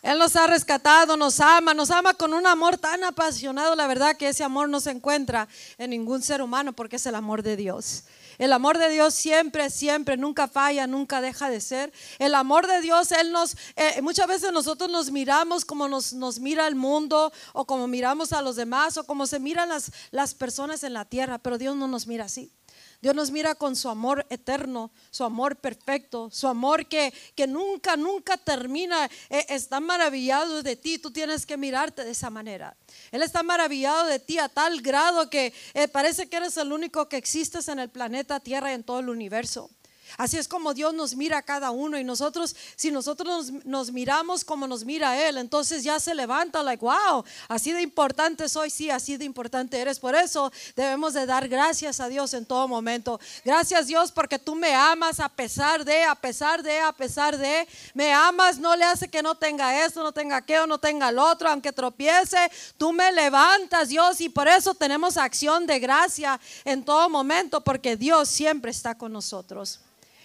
Él 0.01 0.17
nos 0.17 0.33
ha 0.37 0.47
rescatado, 0.47 1.17
nos 1.17 1.41
ama, 1.41 1.73
nos 1.73 1.91
ama 1.91 2.13
con 2.13 2.33
un 2.33 2.47
amor 2.47 2.77
tan 2.77 3.03
apasionado, 3.03 3.75
la 3.75 3.85
verdad 3.85 4.15
que 4.15 4.29
ese 4.29 4.45
amor 4.45 4.69
no 4.69 4.79
se 4.79 4.91
encuentra 4.91 5.49
en 5.77 5.89
ningún 5.89 6.21
ser 6.21 6.41
humano 6.41 6.71
porque 6.71 6.95
es 6.95 7.05
el 7.05 7.15
amor 7.15 7.43
de 7.43 7.57
Dios. 7.57 8.05
El 8.37 8.53
amor 8.53 8.77
de 8.77 8.87
Dios 8.87 9.13
siempre, 9.13 9.69
siempre, 9.69 10.15
nunca 10.15 10.47
falla, 10.47 10.87
nunca 10.87 11.19
deja 11.19 11.49
de 11.49 11.59
ser. 11.59 11.91
El 12.17 12.33
amor 12.33 12.65
de 12.67 12.79
Dios, 12.79 13.11
Él 13.11 13.33
nos, 13.33 13.57
eh, 13.75 14.01
muchas 14.01 14.27
veces 14.27 14.53
nosotros 14.53 14.89
nos 14.89 15.11
miramos 15.11 15.65
como 15.65 15.89
nos, 15.89 16.13
mira 16.39 16.65
el 16.65 16.75
mundo 16.75 17.33
o 17.51 17.65
como 17.65 17.87
miramos 17.89 18.31
a 18.31 18.41
los 18.41 18.55
demás 18.55 18.95
o 18.97 19.03
como 19.05 19.27
se 19.27 19.39
miran 19.39 19.67
las, 19.67 19.91
las 20.11 20.33
personas 20.33 20.83
en 20.85 20.93
la 20.93 21.03
tierra, 21.03 21.39
pero 21.39 21.57
Dios 21.57 21.75
no 21.75 21.89
nos 21.89 22.07
mira 22.07 22.23
así. 22.23 22.53
Dios 23.01 23.15
nos 23.15 23.31
mira 23.31 23.55
con 23.55 23.75
su 23.75 23.89
amor 23.89 24.25
eterno, 24.29 24.91
su 25.11 25.23
amor 25.23 25.55
perfecto, 25.57 26.29
su 26.31 26.47
amor 26.47 26.87
que, 26.87 27.13
que 27.35 27.47
nunca, 27.47 27.95
nunca 27.95 28.37
termina. 28.37 29.05
Eh, 29.29 29.45
está 29.49 29.79
maravillado 29.79 30.63
de 30.63 30.75
ti, 30.75 30.97
tú 30.97 31.11
tienes 31.11 31.45
que 31.45 31.57
mirarte 31.57 32.03
de 32.03 32.11
esa 32.11 32.29
manera. 32.29 32.75
Él 33.11 33.21
está 33.21 33.43
maravillado 33.43 34.05
de 34.05 34.19
ti 34.19 34.39
a 34.39 34.49
tal 34.49 34.81
grado 34.81 35.29
que 35.29 35.53
eh, 35.73 35.87
parece 35.87 36.27
que 36.27 36.37
eres 36.37 36.57
el 36.57 36.71
único 36.71 37.07
que 37.07 37.17
existes 37.17 37.67
en 37.67 37.79
el 37.79 37.89
planeta 37.89 38.39
Tierra 38.39 38.71
y 38.71 38.75
en 38.75 38.83
todo 38.83 38.99
el 38.99 39.09
universo. 39.09 39.69
Así 40.17 40.37
es 40.37 40.47
como 40.47 40.73
Dios 40.73 40.93
nos 40.93 41.15
mira 41.15 41.39
a 41.39 41.41
cada 41.41 41.71
uno 41.71 41.97
y 41.97 42.03
nosotros, 42.03 42.55
si 42.75 42.91
nosotros 42.91 43.51
nos, 43.65 43.91
miramos 43.91 44.45
como 44.45 44.67
nos 44.67 44.85
mira 44.85 45.27
Él, 45.27 45.37
entonces 45.37 45.83
ya 45.83 45.99
se 45.99 46.15
levanta, 46.15 46.63
like, 46.63 46.83
wow, 46.83 47.23
así 47.47 47.71
de 47.71 47.81
importante 47.81 48.47
soy, 48.47 48.69
sí, 48.69 48.89
así 48.89 49.17
de 49.17 49.25
importante 49.25 49.79
eres. 49.79 49.99
Por 49.99 50.15
eso 50.15 50.51
debemos 50.75 51.13
de 51.13 51.25
dar 51.25 51.47
gracias 51.47 51.99
a 51.99 52.07
Dios 52.07 52.33
en 52.33 52.45
todo 52.45 52.67
momento. 52.67 53.19
Gracias 53.43 53.87
Dios 53.87 54.11
porque 54.11 54.39
tú 54.39 54.55
me 54.55 54.73
amas 54.73 55.19
a 55.19 55.29
pesar 55.29 55.83
de, 55.83 56.03
a 56.03 56.15
pesar 56.15 56.63
de, 56.63 56.79
a 56.79 56.91
pesar 56.93 57.37
de, 57.37 57.67
me 57.93 58.13
amas, 58.13 58.57
no 58.57 58.75
le 58.75 58.85
hace 58.85 59.07
que 59.07 59.21
no 59.21 59.35
tenga 59.35 59.85
esto, 59.85 60.03
no 60.03 60.11
tenga 60.11 60.37
aquello, 60.37 60.67
no 60.67 60.77
tenga 60.77 61.09
el 61.09 61.19
otro, 61.19 61.49
aunque 61.49 61.71
tropiece, 61.71 62.37
tú 62.77 62.93
me 62.93 63.11
levantas 63.11 63.89
Dios 63.89 64.21
y 64.21 64.29
por 64.29 64.47
eso 64.47 64.73
tenemos 64.73 65.17
acción 65.17 65.67
de 65.67 65.79
gracia 65.79 66.39
en 66.63 66.83
todo 66.83 67.09
momento 67.09 67.61
porque 67.61 67.97
Dios 67.97 68.29
siempre 68.29 68.71
está 68.71 68.97
con 68.97 69.11
nosotros. 69.11 69.79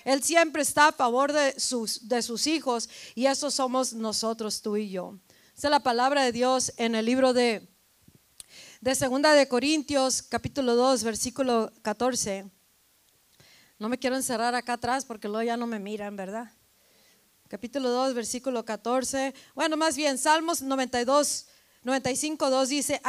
Él 0.05 0.23
siempre 0.23 0.63
está 0.63 0.89
a 0.89 0.93
favor 0.93 1.33
de 1.33 1.59
sus, 1.59 2.09
de 2.09 2.23
sus 2.23 2.47
hijos 2.47 2.89
y 3.15 3.27
eso 3.27 3.51
somos 3.51 3.93
nosotros, 3.93 4.63
tú 4.63 4.77
y 4.77 4.91
yo. 4.91 5.19
Esa 5.57 5.69
es 5.69 5.71
la 5.71 5.81
palabra 5.81 6.25
de 6.25 6.33
Dios 6.33 6.73
en 6.77 6.95
el 6.95 7.05
libro 7.05 7.33
de, 7.33 7.69
de 8.81 8.95
Segunda 8.95 9.35
de 9.35 9.47
Corintios, 9.47 10.23
capítulo 10.23 10.75
2, 10.75 11.05
versículo 11.05 11.73
14. 11.83 12.51
No 13.79 13.89
me 13.89 13.99
quiero 13.99 14.17
encerrar 14.17 14.55
acá 14.55 14.75
atrás 14.75 15.05
porque 15.05 15.29
luego 15.29 15.43
ya 15.43 15.57
no 15.57 15.67
me 15.67 15.79
miran, 15.79 16.17
¿verdad? 16.17 16.51
Capítulo 17.49 17.91
2, 17.91 18.15
versículo 18.15 18.65
14. 18.65 19.35
Bueno, 19.55 19.77
más 19.77 19.97
bien, 19.97 20.19
Salmos 20.19 20.63
92, 20.63 21.47
95, 21.83 22.51
2 22.51 22.69
dice, 22.69 23.01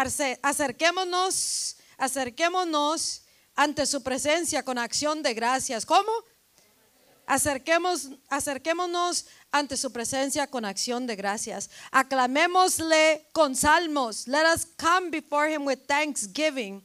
acerquémonos, 0.42 1.78
acerquémonos 1.98 3.24
ante 3.54 3.86
su 3.86 4.02
presencia 4.02 4.64
con 4.64 4.78
acción 4.78 5.22
de 5.24 5.34
gracias. 5.34 5.86
¿Cómo? 5.86 6.12
Acerquemos, 7.32 8.10
acerquémonos 8.28 9.26
ante 9.54 9.78
su 9.78 9.90
presencia 9.94 10.48
con 10.48 10.66
acción 10.66 11.08
de 11.08 11.16
gracias. 11.16 11.70
Aclamémosle 11.90 13.26
con 13.32 13.56
salmos. 13.56 14.28
Let 14.28 14.44
us 14.54 14.68
come 14.76 15.12
before 15.12 15.50
him 15.50 15.66
with 15.66 15.80
thanksgiving. 15.88 16.84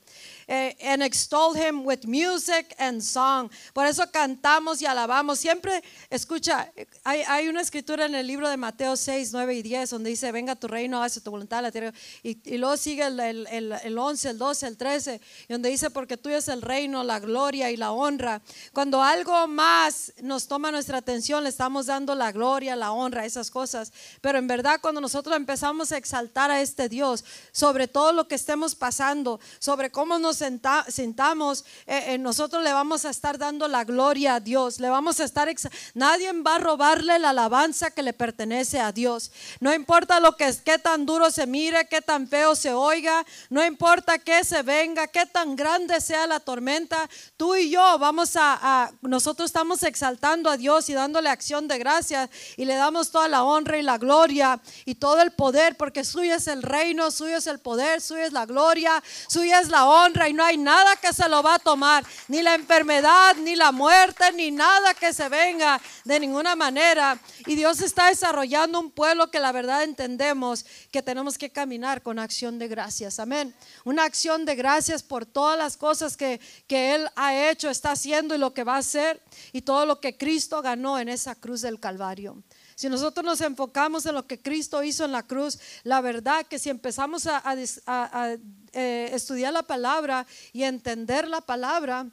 Eh, 0.48 0.76
and 0.80 1.02
extol 1.02 1.56
him 1.56 1.84
with 1.84 2.06
music 2.06 2.72
and 2.78 3.02
song. 3.02 3.50
Por 3.72 3.84
eso 3.84 4.08
cantamos 4.12 4.80
y 4.80 4.86
alabamos. 4.86 5.40
Siempre, 5.40 5.82
escucha, 6.08 6.70
hay, 7.02 7.22
hay, 7.26 7.48
una 7.48 7.60
escritura 7.60 8.06
en 8.06 8.14
el 8.14 8.28
libro 8.28 8.48
de 8.48 8.56
Mateo 8.56 8.96
6, 8.96 9.30
9 9.32 9.54
y 9.56 9.62
10 9.62 9.90
donde 9.90 10.10
dice, 10.10 10.30
venga 10.30 10.54
tu 10.54 10.68
reino, 10.68 11.02
hace 11.02 11.20
tu 11.20 11.32
voluntad 11.32 11.62
la 11.62 11.72
tierra. 11.72 11.92
Y, 12.22 12.38
y 12.48 12.58
luego 12.58 12.76
sigue 12.76 13.04
el, 13.06 13.18
el, 13.18 13.72
el, 13.72 13.98
11, 13.98 14.30
el 14.30 14.38
12, 14.38 14.66
el 14.68 14.76
13, 14.76 15.20
donde 15.48 15.68
dice, 15.68 15.90
porque 15.90 16.16
tuyo 16.16 16.36
es 16.36 16.46
el 16.46 16.62
reino, 16.62 17.02
la 17.02 17.18
gloria 17.18 17.72
y 17.72 17.76
la 17.76 17.90
honra. 17.90 18.40
Cuando 18.72 19.02
algo 19.02 19.48
más 19.48 20.12
nos 20.22 20.46
toma 20.46 20.70
nuestra 20.70 20.98
atención, 20.98 21.42
le 21.42 21.48
estamos 21.48 21.86
dando 21.86 22.14
la 22.14 22.30
gloria, 22.30 22.76
la 22.76 22.92
honra, 22.92 23.24
esas 23.24 23.50
cosas. 23.50 23.92
Pero 24.20 24.38
en 24.38 24.46
verdad, 24.46 24.78
cuando 24.80 25.00
nosotros 25.00 25.34
empezamos 25.34 25.90
a 25.90 25.96
exaltar 25.96 26.52
a 26.52 26.60
este 26.60 26.88
Dios 26.88 27.24
sobre 27.50 27.88
todo 27.88 28.12
lo 28.12 28.28
que 28.28 28.36
estemos 28.36 28.76
pasando, 28.76 29.40
sobre 29.58 29.90
cómo 29.90 30.20
nos 30.20 30.35
sentamos, 30.38 31.64
eh, 31.86 32.14
eh, 32.14 32.18
nosotros 32.18 32.62
le 32.62 32.72
vamos 32.72 33.04
a 33.04 33.10
estar 33.10 33.38
dando 33.38 33.68
la 33.68 33.84
gloria 33.84 34.36
a 34.36 34.40
Dios. 34.40 34.80
Le 34.80 34.88
vamos 34.88 35.20
a 35.20 35.24
estar, 35.24 35.48
nadie 35.94 36.32
va 36.42 36.56
a 36.56 36.58
robarle 36.58 37.18
la 37.18 37.30
alabanza 37.30 37.90
que 37.90 38.02
le 38.02 38.12
pertenece 38.12 38.80
a 38.80 38.92
Dios. 38.92 39.30
No 39.60 39.72
importa 39.72 40.20
lo 40.20 40.36
que 40.36 40.46
es, 40.46 40.60
qué 40.60 40.78
tan 40.78 41.06
duro 41.06 41.30
se 41.30 41.46
mire, 41.46 41.88
qué 41.88 42.02
tan 42.02 42.28
feo 42.28 42.54
se 42.54 42.72
oiga, 42.72 43.24
no 43.50 43.64
importa 43.64 44.18
qué 44.18 44.44
se 44.44 44.62
venga, 44.62 45.06
qué 45.06 45.26
tan 45.26 45.56
grande 45.56 46.00
sea 46.00 46.26
la 46.26 46.40
tormenta, 46.40 47.08
tú 47.36 47.54
y 47.54 47.70
yo 47.70 47.98
vamos 47.98 48.36
a, 48.36 48.58
a 48.60 48.92
nosotros 49.02 49.46
estamos 49.46 49.82
exaltando 49.82 50.50
a 50.50 50.56
Dios 50.56 50.88
y 50.88 50.94
dándole 50.94 51.28
acción 51.28 51.68
de 51.68 51.78
gracias 51.78 52.30
y 52.56 52.64
le 52.64 52.74
damos 52.74 53.10
toda 53.10 53.28
la 53.28 53.44
honra 53.44 53.78
y 53.78 53.82
la 53.82 53.98
gloria 53.98 54.60
y 54.84 54.96
todo 54.96 55.20
el 55.20 55.32
poder, 55.32 55.76
porque 55.76 56.04
suyo 56.04 56.34
es 56.34 56.46
el 56.46 56.62
reino, 56.62 57.10
suyo 57.10 57.36
es 57.36 57.46
el 57.46 57.58
poder, 57.58 58.00
suyo 58.00 58.24
es 58.24 58.32
la 58.32 58.46
gloria, 58.46 59.02
suya 59.28 59.60
es 59.60 59.68
la 59.68 59.86
honra 59.86 60.25
y 60.28 60.32
no 60.32 60.44
hay 60.44 60.56
nada 60.56 60.96
que 60.96 61.12
se 61.12 61.28
lo 61.28 61.42
va 61.42 61.54
a 61.54 61.58
tomar, 61.58 62.04
ni 62.28 62.42
la 62.42 62.54
enfermedad, 62.54 63.36
ni 63.36 63.56
la 63.56 63.72
muerte, 63.72 64.32
ni 64.32 64.50
nada 64.50 64.94
que 64.94 65.12
se 65.12 65.28
venga 65.28 65.80
de 66.04 66.20
ninguna 66.20 66.56
manera. 66.56 67.18
Y 67.46 67.54
Dios 67.54 67.80
está 67.80 68.08
desarrollando 68.08 68.80
un 68.80 68.90
pueblo 68.90 69.30
que 69.30 69.40
la 69.40 69.52
verdad 69.52 69.82
entendemos 69.82 70.64
que 70.90 71.02
tenemos 71.02 71.38
que 71.38 71.50
caminar 71.50 72.02
con 72.02 72.18
acción 72.18 72.58
de 72.58 72.68
gracias. 72.68 73.18
Amén. 73.18 73.54
Una 73.84 74.04
acción 74.04 74.44
de 74.44 74.54
gracias 74.54 75.02
por 75.02 75.26
todas 75.26 75.58
las 75.58 75.76
cosas 75.76 76.16
que, 76.16 76.40
que 76.66 76.94
Él 76.94 77.08
ha 77.16 77.50
hecho, 77.50 77.70
está 77.70 77.92
haciendo 77.92 78.34
y 78.34 78.38
lo 78.38 78.54
que 78.54 78.64
va 78.64 78.76
a 78.76 78.78
hacer 78.78 79.22
y 79.52 79.62
todo 79.62 79.86
lo 79.86 80.00
que 80.00 80.16
Cristo 80.16 80.62
ganó 80.62 80.98
en 80.98 81.08
esa 81.08 81.34
cruz 81.34 81.62
del 81.62 81.80
Calvario. 81.80 82.42
Si 82.76 82.90
nosotros 82.90 83.24
nos 83.24 83.40
enfocamos 83.40 84.04
en 84.04 84.14
lo 84.14 84.26
que 84.26 84.38
Cristo 84.38 84.82
hizo 84.82 85.06
en 85.06 85.12
la 85.12 85.22
cruz, 85.22 85.58
la 85.82 86.02
verdad 86.02 86.44
que 86.46 86.58
si 86.58 86.68
empezamos 86.68 87.26
a, 87.26 87.42
eh, 87.54 89.10
estudiar 89.14 89.54
la 89.54 89.62
palabra 89.62 90.26
y 90.52 90.62
entender 90.62 91.26
la 91.26 91.40
palabra, 91.40 92.06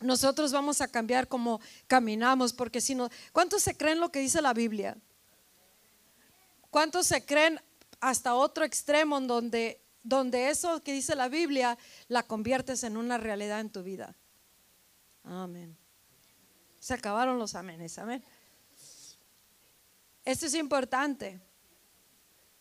nosotros 0.00 0.52
vamos 0.52 0.80
a 0.80 0.88
cambiar 0.88 1.28
como 1.28 1.60
caminamos, 1.86 2.54
porque 2.54 2.80
si 2.80 2.94
no, 2.94 3.10
¿cuántos 3.32 3.62
se 3.62 3.76
creen 3.76 4.00
lo 4.00 4.10
que 4.10 4.20
dice 4.20 4.40
la 4.40 4.54
Biblia? 4.54 4.96
¿Cuántos 6.70 7.06
se 7.06 7.26
creen 7.26 7.60
hasta 8.00 8.34
otro 8.34 8.64
extremo 8.64 9.18
en 9.18 9.26
donde, 9.26 9.82
donde 10.02 10.48
eso 10.48 10.80
que 10.80 10.94
dice 10.94 11.14
la 11.14 11.28
Biblia 11.28 11.76
la 12.08 12.22
conviertes 12.22 12.84
en 12.84 12.96
una 12.96 13.18
realidad 13.18 13.60
en 13.60 13.68
tu 13.68 13.82
vida? 13.82 14.16
Amén. 15.24 15.76
Se 16.78 16.94
acabaron 16.94 17.38
los 17.38 17.54
amenes, 17.54 17.98
amén. 17.98 18.24
Esto 20.30 20.46
es 20.46 20.54
importante. 20.54 21.40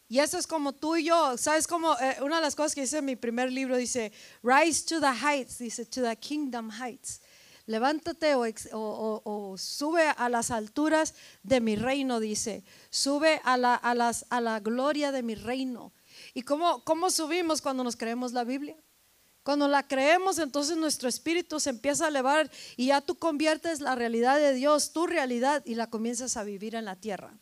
Y 0.08 0.18
eso 0.18 0.40
es 0.40 0.48
como 0.48 0.74
tú 0.74 0.96
y 0.96 1.04
yo, 1.04 1.38
¿sabes 1.38 1.68
cómo? 1.68 1.96
Eh, 2.00 2.18
una 2.24 2.38
de 2.38 2.42
las 2.42 2.56
cosas 2.56 2.74
que 2.74 2.82
dice 2.82 2.98
en 2.98 3.06
mi 3.06 3.16
primer 3.16 3.52
libro 3.52 3.78
dice, 3.78 4.12
rise 4.42 4.88
to 4.88 5.00
the 5.00 5.14
heights, 5.14 5.60
dice, 5.60 5.86
to 5.86 6.02
the 6.02 6.16
kingdom 6.16 6.72
heights. 6.72 7.22
Levántate 7.68 8.34
o, 8.34 9.56
sube 9.60 10.08
a 10.18 10.30
las 10.30 10.50
alturas 10.50 11.14
de 11.44 11.62
mi 11.62 11.76
reino, 11.76 12.20
dice. 12.20 12.64
Sube 12.90 13.40
a 13.44 13.56
la, 13.56 13.76
a 13.76 13.94
las, 13.94 14.26
a 14.32 14.42
la 14.42 14.60
gloria 14.60 15.12
de 15.12 15.22
mi 15.22 15.36
reino. 15.36 15.94
¿Y 16.34 16.42
cómo, 16.42 16.84
cómo 16.84 17.12
subimos 17.12 17.62
cuando 17.62 17.84
nos 17.84 17.96
creemos 17.96 18.34
la 18.34 18.44
Biblia? 18.44 18.78
Cuando 19.44 19.68
la 19.68 19.88
creemos, 19.88 20.40
entonces 20.40 20.76
nuestro 20.76 21.08
espíritu 21.08 21.60
se 21.60 21.70
empieza 21.70 22.06
a 22.06 22.08
elevar 22.08 22.50
y 22.76 22.88
ya 22.88 23.02
tú 23.02 23.14
conviertes 23.14 23.80
la 23.80 23.94
realidad 23.94 24.38
de 24.38 24.56
Dios, 24.56 24.92
tu 24.92 25.06
realidad, 25.06 25.62
y 25.66 25.76
la 25.76 25.92
comienzas 25.92 26.36
a 26.36 26.44
vivir 26.44 26.74
en 26.74 26.86
la 26.86 26.96
tierra. 26.96 27.38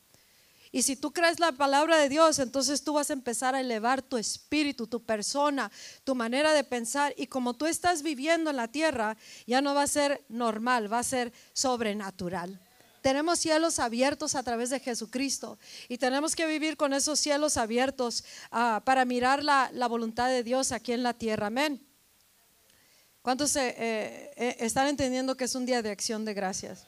Y 0.78 0.84
si 0.84 0.96
tú 0.96 1.12
crees 1.12 1.40
la 1.40 1.54
palabra 1.54 1.98
de 1.98 2.08
Dios, 2.08 2.38
entonces 2.38 2.84
tú 2.84 2.94
vas 2.94 3.10
a 3.10 3.14
empezar 3.14 3.56
a 3.56 3.62
elevar 3.62 4.04
tu 4.04 4.16
espíritu, 4.16 4.86
tu 4.86 5.04
persona, 5.04 5.72
tu 6.04 6.14
manera 6.14 6.54
de 6.54 6.64
pensar. 6.64 7.16
Y 7.18 7.26
como 7.26 7.56
tú 7.56 7.66
estás 7.66 8.04
viviendo 8.04 8.52
en 8.52 8.58
la 8.58 8.68
tierra, 8.68 9.18
ya 9.48 9.60
no 9.60 9.74
va 9.74 9.82
a 9.82 9.88
ser 9.88 10.24
normal, 10.30 10.94
va 10.94 11.00
a 11.00 11.04
ser 11.04 11.34
sobrenatural. 11.52 12.60
Tenemos 13.02 13.40
cielos 13.40 13.80
abiertos 13.80 14.36
a 14.36 14.44
través 14.44 14.70
de 14.70 14.80
Jesucristo 14.80 15.58
y 15.90 15.98
tenemos 15.98 16.36
que 16.36 16.46
vivir 16.46 16.78
con 16.78 16.94
esos 16.94 17.20
cielos 17.20 17.58
abiertos 17.58 18.24
ah, 18.52 18.84
para 18.86 19.04
mirar 19.04 19.44
la, 19.44 19.88
voluntad 19.88 20.28
de 20.28 20.44
Dios 20.44 20.72
aquí 20.72 20.92
en 20.92 21.02
la 21.02 21.16
tierra. 21.16 21.48
Amén. 21.48 21.84
¿Cuántos 23.24 23.56
eh, 23.56 23.74
eh, 24.38 24.58
están 24.60 24.86
entendiendo 24.90 25.36
que 25.36 25.46
es 25.46 25.56
un 25.56 25.66
día 25.66 25.82
de 25.82 25.90
acción 25.90 26.24
de 26.24 26.36
gracias? 26.36 26.86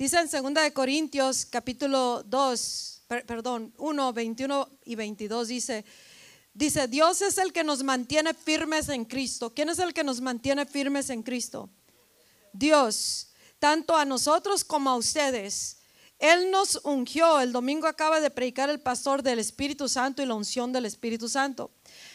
Dice 0.00 0.18
en 0.18 0.30
2 0.30 0.54
de 0.54 0.72
Corintios 0.72 1.44
capítulo 1.44 2.22
2, 2.22 3.02
perdón, 3.26 3.74
1, 3.76 4.12
21 4.14 4.68
y 4.86 4.94
22 4.94 5.48
dice, 5.48 5.84
dice, 6.54 6.88
Dios 6.88 7.20
es 7.20 7.36
el 7.36 7.52
que 7.52 7.62
nos 7.62 7.82
mantiene 7.82 8.32
firmes 8.32 8.88
en 8.88 9.04
Cristo. 9.04 9.52
¿Quién 9.52 9.68
es 9.68 9.78
el 9.78 9.92
que 9.92 10.02
nos 10.02 10.22
mantiene 10.22 10.64
firmes 10.64 11.10
en 11.10 11.22
Cristo? 11.22 11.68
Dios, 12.54 13.28
tanto 13.58 13.94
a 13.94 14.06
nosotros 14.06 14.64
como 14.64 14.88
a 14.88 14.96
ustedes. 14.96 15.80
Él 16.18 16.50
nos 16.50 16.80
ungió, 16.82 17.38
el 17.38 17.52
domingo 17.52 17.86
acaba 17.86 18.22
de 18.22 18.30
predicar 18.30 18.70
el 18.70 18.80
pastor 18.80 19.22
del 19.22 19.38
Espíritu 19.38 19.86
Santo 19.86 20.22
y 20.22 20.24
la 20.24 20.34
unción 20.34 20.72
del 20.72 20.86
Espíritu 20.86 21.28
Santo. 21.28 21.72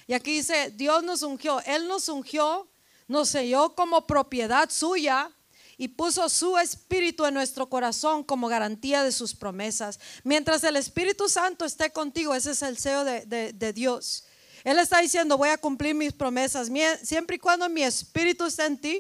Y 0.08 0.13
aquí 0.13 0.32
dice, 0.32 0.72
Dios 0.72 1.04
nos 1.04 1.22
ungió, 1.22 1.62
Él 1.68 1.88
nos 1.88 2.10
ungió, 2.10 2.68
nos 3.08 3.30
selló 3.30 3.75
como 3.75 4.08
propiedad 4.08 4.72
suya 4.72 5.35
y 5.77 5.89
puso 5.89 6.27
su 6.29 6.58
espíritu 6.58 7.25
en 7.25 7.34
nuestro 7.34 7.67
corazón 7.67 8.24
como 8.24 8.48
garantía 8.48 9.03
de 9.03 9.12
sus 9.12 9.36
promesas. 9.36 10.00
Mientras 10.24 10.63
el 10.63 10.75
Espíritu 10.75 11.27
Santo 11.29 11.65
esté 11.65 11.91
contigo, 11.91 12.34
ese 12.36 12.51
es 12.51 12.62
el 12.62 12.77
sello 12.77 13.03
de, 13.03 13.74
Dios. 13.74 14.25
Él 14.63 14.79
está 14.79 15.00
diciendo, 15.00 15.38
voy 15.38 15.50
a 15.50 15.58
cumplir 15.58 15.96
mis 15.96 16.13
promesas. 16.13 16.70
Siempre 17.03 17.36
y 17.36 17.39
cuando 17.39 17.70
mi 17.70 17.84
espíritu 17.84 18.46
esté 18.46 18.65
en 18.65 18.77
ti, 18.77 19.00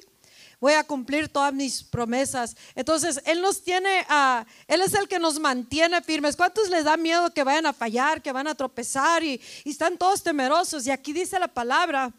voy 0.59 0.73
a 0.73 0.83
cumplir 0.83 1.29
todas 1.29 1.53
mis 1.53 1.83
promesas. 1.83 2.55
Entonces, 2.75 3.21
Él 3.25 3.41
nos 3.41 3.63
tiene, 3.63 4.05
a, 4.09 4.45
Él 4.67 4.81
es 4.81 4.93
el 4.93 5.07
que 5.07 5.19
nos 5.19 5.39
mantiene 5.39 6.01
firmes. 6.01 6.35
¿Cuántos 6.35 6.69
les 6.69 6.83
da 6.83 6.97
miedo 6.97 7.33
que 7.33 7.43
vayan 7.43 7.65
a 7.65 7.73
fallar, 7.73 8.21
que 8.21 8.31
van 8.31 8.47
a 8.47 8.55
tropezar 8.55 9.23
y 9.23 9.41
están 9.63 9.97
todos 9.97 10.23
temerosos? 10.23 10.85
Y 10.85 10.91
aquí 10.91 11.13
dice 11.13 11.39
la 11.39 11.47
palabra 11.47 12.13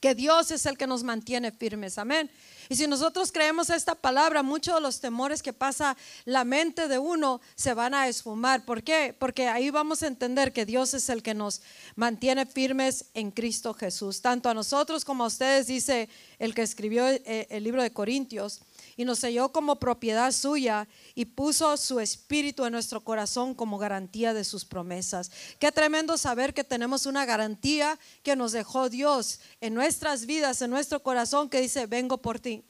que 0.00 0.14
Dios 0.16 0.50
es 0.50 0.66
el 0.66 0.76
que 0.76 0.88
nos 0.88 1.04
mantiene 1.04 1.52
firmes. 1.52 1.96
Amén. 1.96 2.28
Y 2.72 2.74
si 2.74 2.86
nosotros 2.86 3.32
creemos 3.32 3.68
esta 3.68 3.94
palabra, 3.94 4.42
muchos 4.42 4.74
de 4.74 4.80
los 4.80 4.98
temores 4.98 5.42
que 5.42 5.52
pasa 5.52 5.94
la 6.24 6.42
mente 6.42 6.88
de 6.88 6.98
uno 6.98 7.42
se 7.54 7.74
van 7.74 7.92
a 7.92 8.08
esfumar. 8.08 8.64
¿Por 8.64 8.82
qué? 8.82 9.14
Porque 9.18 9.46
ahí 9.46 9.68
vamos 9.68 10.02
a 10.02 10.06
entender 10.06 10.54
que 10.54 10.64
Dios 10.64 10.94
es 10.94 11.10
el 11.10 11.22
que 11.22 11.34
nos 11.34 11.60
mantiene 11.96 12.46
firmes 12.46 13.04
en 13.12 13.30
Cristo 13.30 13.74
Jesús. 13.74 14.22
Tanto 14.22 14.48
a 14.48 14.54
nosotros 14.54 15.04
como 15.04 15.24
a 15.24 15.26
ustedes, 15.26 15.66
dice 15.66 16.08
el 16.38 16.54
que 16.54 16.62
escribió 16.62 17.06
eh, 17.06 17.46
el 17.50 17.62
libro 17.62 17.82
de 17.82 17.92
Corintios 17.92 18.62
y 18.96 19.04
nos 19.04 19.20
selló 19.20 19.52
como 19.52 19.78
propiedad 19.78 20.32
suya 20.32 20.88
y 21.14 21.24
puso 21.24 21.76
su 21.76 22.00
espíritu 22.00 22.64
en 22.64 22.72
nuestro 22.72 23.02
corazón 23.02 23.54
como 23.54 23.78
garantía 23.78 24.34
de 24.34 24.44
sus 24.44 24.64
promesas. 24.64 25.30
Qué 25.58 25.72
tremendo 25.72 26.18
saber 26.18 26.54
que 26.54 26.64
tenemos 26.64 27.06
una 27.06 27.24
garantía 27.24 27.98
que 28.22 28.36
nos 28.36 28.52
dejó 28.52 28.88
Dios 28.88 29.40
en 29.60 29.74
nuestras 29.74 30.26
vidas, 30.26 30.62
en 30.62 30.70
nuestro 30.70 31.02
corazón, 31.02 31.48
que 31.48 31.60
dice, 31.60 31.86
vengo 31.86 32.18
por 32.18 32.40
ti. 32.40 32.64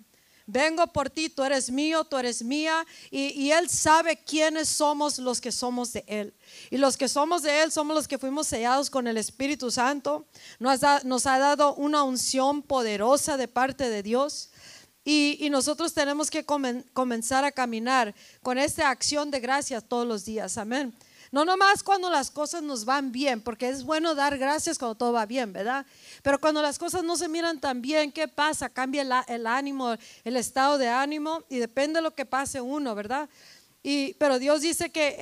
Vengo 0.47 0.87
por 0.89 1.09
ti, 1.09 1.29
tú 1.29 1.45
eres 1.45 1.71
mío, 1.71 2.05
tú 2.05 2.19
eres 2.19 2.43
mía. 2.43 2.85
Y, 3.11 3.51
Él 3.53 3.69
sabe 3.71 4.17
quiénes 4.17 4.69
somos 4.69 5.19
los 5.19 5.41
que 5.41 5.53
somos 5.53 5.93
de 5.93 6.05
Él. 6.07 6.35
Y 6.71 6.79
los 6.79 6.97
que 6.97 7.09
somos 7.09 7.43
de 7.43 7.63
Él 7.63 7.71
somos 7.71 7.95
los 7.95 8.09
que 8.09 8.19
fuimos 8.19 8.49
sellados 8.49 8.91
con 8.91 9.07
el 9.07 9.17
Espíritu 9.17 9.71
Santo. 9.71 10.27
Nos 10.59 10.83
ha, 10.83 11.39
dado 11.39 11.75
una 11.75 12.03
unción 12.03 12.63
poderosa 12.63 13.37
de 13.37 13.49
parte 13.49 13.89
de 13.89 14.03
Dios. 14.03 14.51
Y, 15.05 15.49
nosotros 15.51 15.93
tenemos 15.93 16.31
que 16.31 16.45
comenzar 16.45 17.45
a 17.45 17.53
caminar 17.53 18.15
con 18.43 18.57
esta 18.57 18.89
acción 18.89 19.31
de 19.31 19.41
gracias 19.41 19.85
todos 19.85 20.07
los 20.07 20.25
días. 20.25 20.57
Amén. 20.59 20.95
No 21.33 21.45
nomás 21.45 21.83
cuando 21.83 22.11
las 22.11 22.31
cosas 22.31 22.63
nos 22.63 22.85
van 22.85 23.11
bien, 23.11 23.41
porque 23.41 23.69
es 23.69 23.85
bueno 23.85 24.15
dar 24.15 24.37
gracias 24.37 24.79
cuando 24.79 24.95
todo 24.95 25.13
va 25.13 25.25
bien, 25.25 25.53
¿verdad? 25.53 25.87
Pero 26.23 26.39
cuando 26.39 26.61
las 26.61 26.79
cosas 26.79 27.03
no 27.03 27.17
se 27.17 27.27
miran 27.27 27.59
tan 27.59 27.81
bien, 27.81 28.13
¿qué 28.13 28.29
pasa? 28.29 28.69
Cambia 28.69 29.25
el, 29.27 29.47
ánimo, 29.47 29.97
el 30.25 30.37
estado 30.37 30.77
de 30.77 30.89
ánimo 30.89 31.43
y 31.49 31.57
depende 31.57 31.99
de 31.99 32.03
lo 32.03 32.15
que 32.15 32.27
pase 32.27 32.61
uno, 32.61 32.95
¿verdad? 32.95 33.31
Y, 33.83 34.13
pero 34.15 34.39
Dios 34.39 34.61
dice 34.61 34.91
que 34.91 35.17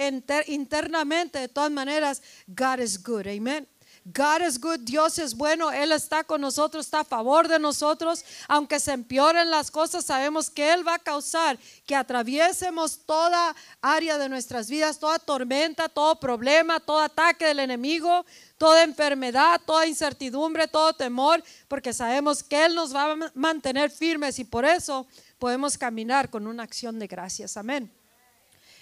internamente, 0.48 1.38
de 1.38 1.48
todas 1.48 1.70
maneras, 1.70 2.22
God 2.48 2.80
is 2.80 3.02
good, 3.02 3.26
amén. 3.28 3.66
God 4.04 4.40
is 4.48 4.58
good, 4.58 4.80
Dios 4.80 5.18
es 5.18 5.34
bueno, 5.34 5.70
Él 5.70 5.92
está 5.92 6.24
con 6.24 6.40
nosotros, 6.40 6.86
está 6.86 7.00
a 7.00 7.04
favor 7.04 7.48
de 7.48 7.58
nosotros. 7.58 8.24
Aunque 8.48 8.80
se 8.80 8.92
empeoren 8.92 9.50
las 9.50 9.70
cosas, 9.70 10.06
sabemos 10.06 10.48
que 10.48 10.72
Él 10.72 10.86
va 10.86 10.94
a 10.94 10.98
causar 10.98 11.58
que 11.86 11.94
atraviesemos 11.94 13.00
toda 13.04 13.54
área 13.82 14.16
de 14.16 14.30
nuestras 14.30 14.70
vidas, 14.70 14.98
toda 14.98 15.18
tormenta, 15.18 15.88
todo 15.88 16.18
problema, 16.18 16.80
todo 16.80 16.98
ataque 16.98 17.44
del 17.44 17.60
enemigo, 17.60 18.24
toda 18.56 18.82
enfermedad, 18.84 19.60
toda 19.66 19.86
incertidumbre, 19.86 20.66
todo 20.66 20.94
temor, 20.94 21.44
porque 21.68 21.92
sabemos 21.92 22.42
que 22.42 22.64
Él 22.64 22.74
nos 22.74 22.94
va 22.94 23.12
a 23.12 23.30
mantener 23.34 23.90
firmes 23.90 24.38
y 24.38 24.44
por 24.44 24.64
eso 24.64 25.06
podemos 25.38 25.76
caminar 25.76 26.30
con 26.30 26.46
una 26.46 26.62
acción 26.62 26.98
de 26.98 27.06
gracias. 27.06 27.58
Amén. 27.58 27.92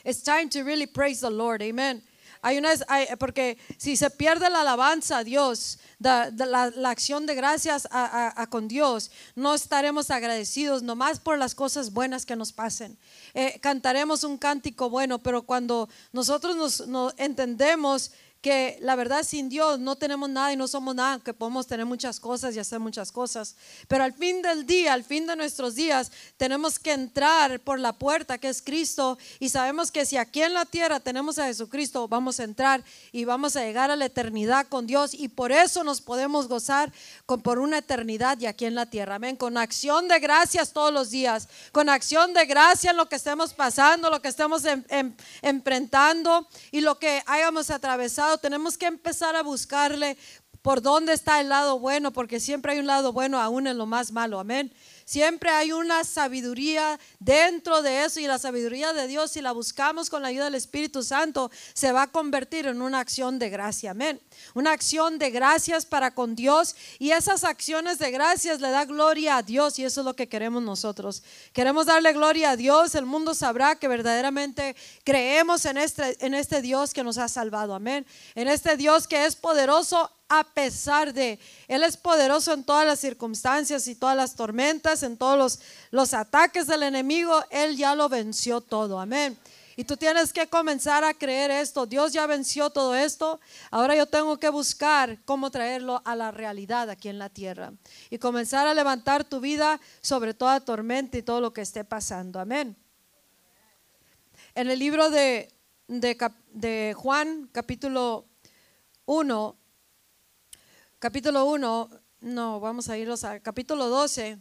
It's 0.04 0.22
time 0.22 0.48
to 0.50 0.62
really 0.62 0.87
praise 0.87 1.20
the 1.20 1.31
Lord. 1.31 1.61
Amen. 1.61 2.02
Hay 2.42 2.59
una, 2.59 2.70
porque 3.18 3.59
si 3.77 3.96
se 3.96 4.11
pierde 4.11 4.51
la 4.51 4.61
alabanza 4.61 5.18
a 5.18 5.24
Dios, 5.24 5.79
la, 5.98 6.72
acción 6.90 7.27
de 7.27 7.35
gracias 7.35 7.88
a, 7.90 8.46
con 8.51 8.68
Dios, 8.68 9.11
no 9.35 9.55
estaremos 9.55 10.11
agradecidos 10.11 10.83
nomás 10.83 11.18
por 11.18 11.38
las 11.38 11.55
cosas 11.55 11.92
buenas 11.92 12.24
que 12.24 12.37
nos 12.37 12.53
pasen. 12.53 12.96
Eh, 13.35 13.59
cantaremos 13.61 14.24
un 14.24 14.38
cántico 14.38 14.90
bueno, 14.90 15.18
pero 15.18 15.42
cuando 15.42 15.88
nosotros 16.12 16.87
nos 16.87 17.14
entendemos 17.16 18.12
que 18.40 18.79
la 18.81 18.94
verdad 18.94 19.24
sin 19.24 19.48
Dios 19.48 19.81
no 19.81 19.96
tenemos 19.96 20.31
nada 20.31 20.53
y 20.53 20.57
no 20.57 20.68
somos 20.68 20.94
nada, 20.94 21.18
que 21.18 21.35
podemos 21.35 21.66
tener 21.66 21.87
muchas 21.87 22.20
cosas 22.20 22.55
y 22.55 22.61
hacer 22.61 22.79
muchas 22.79 23.11
cosas. 23.11 23.57
Pero 23.88 24.05
al 24.05 24.12
fin 24.12 24.42
del 24.42 24.64
día, 24.64 24.92
al 24.92 25.03
fin 25.03 25.27
de 25.27 25.35
nuestros 25.35 25.74
días, 25.74 26.12
tenemos 26.37 26.79
que 26.79 26.92
entrar 26.92 27.59
por 27.61 27.81
la 27.81 27.92
puerta 27.92 28.38
que 28.38 28.48
es 28.48 28.62
Cristo 28.62 29.18
y 29.40 29.48
sabemos 29.48 29.90
que 29.90 30.07
si 30.07 30.16
aquí 30.16 30.42
en 30.42 30.55
la 30.55 30.64
tierra 30.66 31.01
tenemos 31.01 31.38
a 31.38 31.46
Jesucristo, 31.46 32.07
vamos 32.07 32.38
a 32.38 32.44
entrar 32.44 32.85
y 33.11 33.24
vamos 33.24 33.57
a 33.57 33.62
llegar 33.62 33.90
a 33.90 33.96
la 33.96 34.05
eternidad 34.05 34.68
con 34.68 34.87
Dios 34.87 35.14
y 35.14 35.29
por 35.29 35.51
eso 35.51 35.83
nos 35.83 36.01
podemos 36.01 36.46
gozar 36.46 36.92
con, 37.27 37.40
por 37.42 37.59
una 37.59 37.79
eternidad 37.79 38.38
y 38.38 38.46
aquí 38.46 38.66
en 38.66 38.77
la 38.77 38.87
tierra. 38.87 39.16
Amén. 39.16 39.37
Con 39.37 39.57
acción 39.57 40.07
de 40.07 40.20
gracias 40.20 40.72
todos 40.72 40.92
los 40.92 41.11
días, 41.11 41.48
con 41.72 41.88
acción 41.88 42.35
de 42.35 42.46
gracia 42.46 42.92
en 42.92 42.96
lo 42.96 43.09
que 43.09 43.16
estemos 43.16 43.53
pasando, 43.53 44.11
lo 44.11 44.22
que 44.22 44.29
estemos 44.29 44.64
em, 44.64 44.85
em, 44.88 45.12
enfrentando 45.42 46.46
y 46.70 46.81
lo 46.81 47.01
que 47.01 47.22
hayamos 47.27 47.70
atravesado 47.70 48.38
tenemos 48.38 48.79
que 48.79 48.87
empezar 48.87 49.37
a 49.37 49.42
buscarle 49.42 50.16
por 50.62 50.83
dónde 50.83 51.12
está 51.12 51.40
el 51.40 51.49
lado 51.49 51.79
bueno, 51.79 52.12
porque 52.12 52.40
siempre 52.40 52.73
hay 52.73 52.79
un 52.79 52.87
lado 52.87 53.12
bueno 53.12 53.40
aún 53.40 53.66
en 53.66 53.79
lo 53.79 53.87
más 53.87 54.12
malo. 54.12 54.38
Amén. 54.40 54.73
Siempre 55.09 55.49
hay 55.49 55.73
una 55.73 56.05
sabiduría 56.05 57.01
dentro 57.18 57.81
de 57.81 58.05
eso 58.05 58.21
y 58.21 58.27
la 58.27 58.38
sabiduría 58.38 58.92
de 58.92 59.07
Dios, 59.07 59.31
si 59.31 59.40
la 59.40 59.53
buscamos 59.53 60.11
con 60.11 60.21
la 60.21 60.29
ayuda 60.29 60.44
del 60.44 60.55
Espíritu 60.55 61.03
Santo, 61.03 61.51
se 61.73 61.92
va 61.92 62.03
a 62.03 62.07
convertir 62.09 62.66
en 62.66 62.83
una 62.83 63.01
acción 63.01 63.38
de 63.38 63.49
gracia. 63.49 63.92
Amén. 63.92 64.21
Una 64.53 64.73
acción 64.73 65.18
de 65.18 65.31
gracias 65.31 65.87
para 65.87 66.14
con 66.14 66.35
Dios 66.35 66.77
y 66.99 67.12
esas 67.12 67.44
acciones 67.44 67.99
de 67.99 68.11
gracias 68.11 68.61
le 68.61 68.68
da 68.68 68.85
gloria 68.85 69.38
a 69.38 69.42
Dios 69.42 69.79
y 69.79 69.85
eso 69.85 70.03
es 70.03 70.05
lo 70.05 70.14
que 70.14 70.29
queremos 70.29 70.62
nosotros. 70.62 71.23
Queremos 71.55 71.87
darle 71.87 72.12
gloria 72.12 72.51
a 72.51 72.57
Dios. 72.57 72.94
El 72.94 73.07
mundo 73.07 73.33
sabrá 73.33 73.77
que 73.77 73.88
verdaderamente 73.88 74.77
creemos 75.05 75.64
en 75.64 75.79
este, 75.79 76.23
en 76.23 76.35
este 76.35 76.61
Dios 76.61 76.92
que 76.92 77.03
nos 77.03 77.16
ha 77.16 77.29
salvado. 77.29 77.75
Amén. 77.75 78.07
En 78.35 78.47
este 78.47 78.77
Dios 78.77 79.09
que 79.09 79.25
es 79.25 79.37
poderoso 79.37 80.11
a 80.28 80.44
pesar 80.44 81.12
de, 81.12 81.38
Él 81.68 81.82
es 81.82 81.96
poderoso 81.96 82.52
en 82.52 82.64
todas 82.64 82.86
las 82.86 83.00
circunstancias 83.00 83.88
y 83.88 83.94
todas 83.94 84.16
las 84.16 84.34
tormentas, 84.34 85.02
en 85.02 85.16
todos 85.16 85.38
los, 85.38 85.60
los 85.90 86.14
ataques 86.14 86.66
del 86.66 86.82
enemigo, 86.82 87.42
Él 87.50 87.76
ya 87.76 87.94
lo 87.94 88.08
venció 88.08 88.60
todo, 88.60 89.00
amén. 89.00 89.38
Y 89.78 89.84
tú 89.84 89.96
tienes 89.96 90.32
que 90.32 90.48
comenzar 90.48 91.04
a 91.04 91.14
creer 91.14 91.52
esto. 91.52 91.86
Dios 91.86 92.12
ya 92.12 92.26
venció 92.26 92.68
todo 92.68 92.96
esto. 92.96 93.38
Ahora 93.70 93.94
yo 93.94 94.06
tengo 94.06 94.36
que 94.36 94.48
buscar 94.48 95.20
cómo 95.24 95.52
traerlo 95.52 96.02
a 96.04 96.16
la 96.16 96.32
realidad 96.32 96.90
aquí 96.90 97.08
en 97.08 97.20
la 97.20 97.28
tierra. 97.28 97.72
Y 98.10 98.18
comenzar 98.18 98.66
a 98.66 98.74
levantar 98.74 99.22
tu 99.22 99.38
vida 99.38 99.80
sobre 100.00 100.34
toda 100.34 100.58
tormenta 100.58 101.16
y 101.16 101.22
todo 101.22 101.40
lo 101.40 101.52
que 101.52 101.60
esté 101.60 101.84
pasando. 101.84 102.40
Amén. 102.40 102.76
En 104.56 104.68
el 104.68 104.80
libro 104.80 105.10
de, 105.10 105.48
de, 105.86 106.18
de 106.54 106.94
Juan, 106.98 107.48
capítulo 107.52 108.26
1, 109.06 109.58
capítulo 110.98 111.44
1, 111.44 111.90
no, 112.22 112.61
vamos 112.61 112.88
a 112.88 112.98
irnos 112.98 113.22
al 113.22 113.40
capítulo 113.40 113.88
12, 113.88 114.38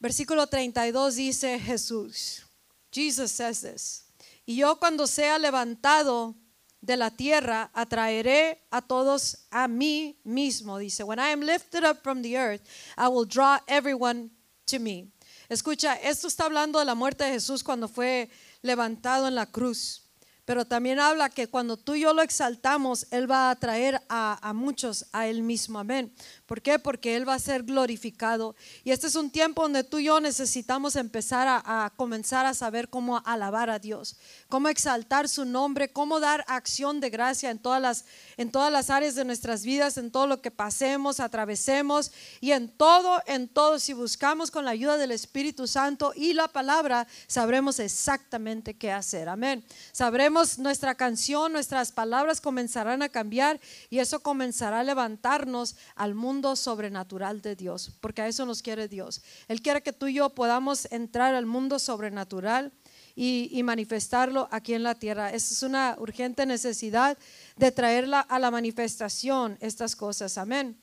versículo 0.00 0.48
32 0.48 1.14
dice 1.14 1.60
Jesús, 1.60 2.42
Jesus 2.90 3.30
says 3.30 3.60
this, 3.60 4.04
y 4.44 4.56
yo 4.56 4.78
cuando 4.80 5.06
sea 5.06 5.38
levantado 5.38 6.34
de 6.80 6.96
la 6.96 7.10
tierra 7.10 7.70
atraeré 7.72 8.66
a 8.70 8.82
todos 8.82 9.46
a 9.50 9.68
mí 9.68 10.18
mismo. 10.24 10.78
Dice, 10.78 11.02
when 11.02 11.18
I 11.18 11.32
am 11.32 11.40
lifted 11.40 11.82
up 11.82 12.02
from 12.02 12.20
the 12.20 12.36
earth, 12.36 12.60
I 12.96 13.08
will 13.08 13.24
draw 13.26 13.58
everyone 13.66 14.30
to 14.66 14.78
me. 14.78 15.10
Escucha, 15.48 15.94
esto 15.94 16.28
está 16.28 16.44
hablando 16.44 16.78
de 16.78 16.84
la 16.84 16.94
muerte 16.94 17.24
de 17.24 17.32
Jesús 17.32 17.62
cuando 17.62 17.88
fue 17.88 18.28
levantado 18.60 19.28
en 19.28 19.34
la 19.34 19.46
cruz. 19.46 20.03
Pero 20.44 20.64
también 20.66 20.98
habla 20.98 21.30
que 21.30 21.48
cuando 21.48 21.76
tú 21.76 21.94
y 21.94 22.00
yo 22.00 22.12
lo 22.12 22.22
exaltamos, 22.22 23.06
Él 23.10 23.30
va 23.30 23.48
a 23.48 23.50
atraer 23.52 24.02
a, 24.08 24.38
a 24.46 24.52
muchos 24.52 25.06
a 25.12 25.26
Él 25.26 25.42
mismo. 25.42 25.78
Amén. 25.78 26.12
¿Por 26.46 26.60
qué? 26.60 26.78
Porque 26.78 27.16
Él 27.16 27.26
va 27.26 27.34
a 27.34 27.38
ser 27.38 27.62
glorificado. 27.62 28.54
Y 28.84 28.90
este 28.90 29.06
es 29.06 29.14
un 29.14 29.30
tiempo 29.30 29.62
donde 29.62 29.82
tú 29.82 29.98
y 29.98 30.04
yo 30.04 30.20
necesitamos 30.20 30.94
empezar 30.94 31.48
a, 31.48 31.90
comenzar 31.96 32.44
a 32.44 32.52
saber 32.52 32.90
cómo 32.90 33.22
alabar 33.24 33.70
a 33.70 33.78
Dios, 33.78 34.18
cómo 34.50 34.68
exaltar 34.68 35.26
su 35.26 35.46
nombre, 35.46 35.90
cómo 35.90 36.20
dar 36.20 36.44
acción 36.46 37.00
de 37.00 37.08
gracia 37.08 37.50
en 37.50 37.58
todas 37.58 37.80
las, 37.80 38.04
en 38.36 38.50
todas 38.50 38.70
las 38.70 38.90
áreas 38.90 39.14
de 39.14 39.24
nuestras 39.24 39.64
vidas, 39.64 39.96
en 39.96 40.10
todo 40.10 40.26
lo 40.26 40.42
que 40.42 40.50
pasemos, 40.50 41.18
atravesemos 41.18 42.12
y 42.42 42.52
en 42.52 42.68
todo, 42.68 43.22
en 43.26 43.48
todo. 43.48 43.78
Si 43.78 43.94
buscamos 43.94 44.50
con 44.50 44.66
la 44.66 44.72
ayuda 44.72 44.98
del 44.98 45.12
Espíritu 45.12 45.66
Santo 45.66 46.12
y 46.14 46.34
la 46.34 46.48
palabra, 46.48 47.06
sabremos 47.26 47.78
exactamente 47.78 48.74
qué 48.74 48.92
hacer. 48.92 49.30
Amén. 49.30 49.64
Sabremos 49.92 50.58
nuestra 50.58 50.94
canción, 50.94 51.54
nuestras 51.54 51.90
palabras 51.90 52.42
comenzarán 52.42 53.00
a 53.00 53.08
cambiar 53.08 53.60
y 53.88 54.00
eso 54.00 54.20
comenzará 54.20 54.80
a 54.80 54.84
levantarnos 54.84 55.76
al 55.94 56.14
mundo 56.14 56.33
sobrenatural 56.56 57.40
de 57.40 57.56
Dios, 57.56 57.90
porque 58.00 58.22
a 58.22 58.28
eso 58.28 58.46
nos 58.46 58.62
quiere 58.62 58.88
Dios. 58.88 59.22
Él 59.48 59.62
quiere 59.62 59.82
que 59.82 59.92
tú 59.92 60.06
y 60.06 60.14
yo 60.14 60.30
podamos 60.30 60.86
entrar 60.90 61.34
al 61.34 61.46
mundo 61.46 61.78
sobrenatural 61.78 62.72
y, 63.16 63.62
manifestarlo 63.62 64.48
aquí 64.50 64.74
en 64.74 64.82
la 64.82 64.94
tierra. 64.94 65.30
Esa 65.30 65.54
es 65.54 65.62
una 65.62 65.96
urgente 65.98 66.46
necesidad 66.46 67.16
de 67.56 67.70
traerla 67.70 68.20
a 68.20 68.38
la 68.38 68.50
manifestación, 68.50 69.56
estas 69.60 69.94
cosas. 69.94 70.36
Amén. 70.36 70.76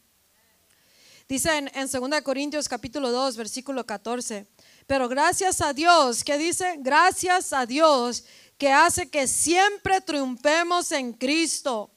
Dice 1.27 1.57
en, 1.57 1.71
en 1.73 1.89
2 1.89 2.21
Corintios 2.21 2.69
capítulo 2.69 3.11
2, 3.11 3.37
versículo 3.37 3.85
14. 3.85 4.47
Pero 4.87 5.07
gracias 5.09 5.61
a 5.61 5.73
Dios, 5.73 6.23
¿qué 6.23 6.37
dice? 6.37 6.75
Gracias 6.79 7.53
a 7.53 7.65
Dios 7.65 8.25
que 8.57 8.71
hace 8.71 9.09
que 9.09 9.27
siempre 9.27 10.01
triunfemos 10.01 10.91
en 10.91 11.13
Cristo 11.13 11.89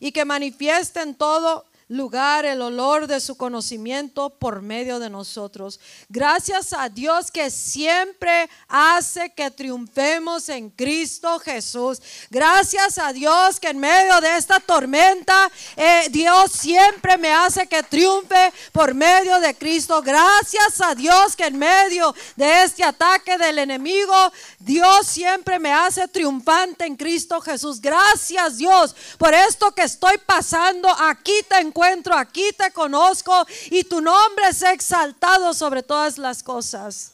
y 0.00 0.12
que 0.12 0.24
manifiesten 0.24 1.14
todo 1.14 1.66
lugar 1.88 2.44
el 2.44 2.62
olor 2.62 3.06
de 3.06 3.20
su 3.20 3.36
conocimiento 3.36 4.30
por 4.30 4.60
medio 4.60 4.98
de 4.98 5.08
nosotros. 5.08 5.78
Gracias 6.08 6.72
a 6.72 6.88
Dios 6.88 7.30
que 7.30 7.50
siempre 7.50 8.50
hace 8.68 9.30
que 9.30 9.50
triunfemos 9.50 10.48
en 10.48 10.70
Cristo 10.70 11.38
Jesús. 11.38 12.00
Gracias 12.28 12.98
a 12.98 13.12
Dios 13.12 13.60
que 13.60 13.68
en 13.68 13.78
medio 13.78 14.20
de 14.20 14.36
esta 14.36 14.58
tormenta, 14.58 15.50
eh, 15.76 16.08
Dios 16.10 16.50
siempre 16.50 17.16
me 17.18 17.32
hace 17.32 17.66
que 17.68 17.82
triunfe 17.84 18.52
por 18.72 18.92
medio 18.92 19.38
de 19.38 19.54
Cristo. 19.54 20.02
Gracias 20.02 20.80
a 20.80 20.94
Dios 20.94 21.36
que 21.36 21.44
en 21.44 21.56
medio 21.56 22.14
de 22.34 22.64
este 22.64 22.82
ataque 22.82 23.38
del 23.38 23.58
enemigo, 23.58 24.32
Dios 24.58 25.06
siempre 25.06 25.60
me 25.60 25.72
hace 25.72 26.08
triunfante 26.08 26.84
en 26.84 26.96
Cristo 26.96 27.40
Jesús. 27.40 27.80
Gracias 27.80 28.56
Dios 28.58 28.96
por 29.18 29.32
esto 29.34 29.72
que 29.72 29.82
estoy 29.82 30.18
pasando. 30.18 30.88
Aquí 30.98 31.34
te 31.48 31.60
encuentro, 31.76 32.16
aquí 32.16 32.52
te 32.56 32.70
conozco 32.72 33.46
y 33.70 33.84
tu 33.84 34.00
nombre 34.00 34.48
es 34.48 34.62
exaltado 34.62 35.52
sobre 35.52 35.82
todas 35.82 36.16
las 36.16 36.42
cosas. 36.42 37.12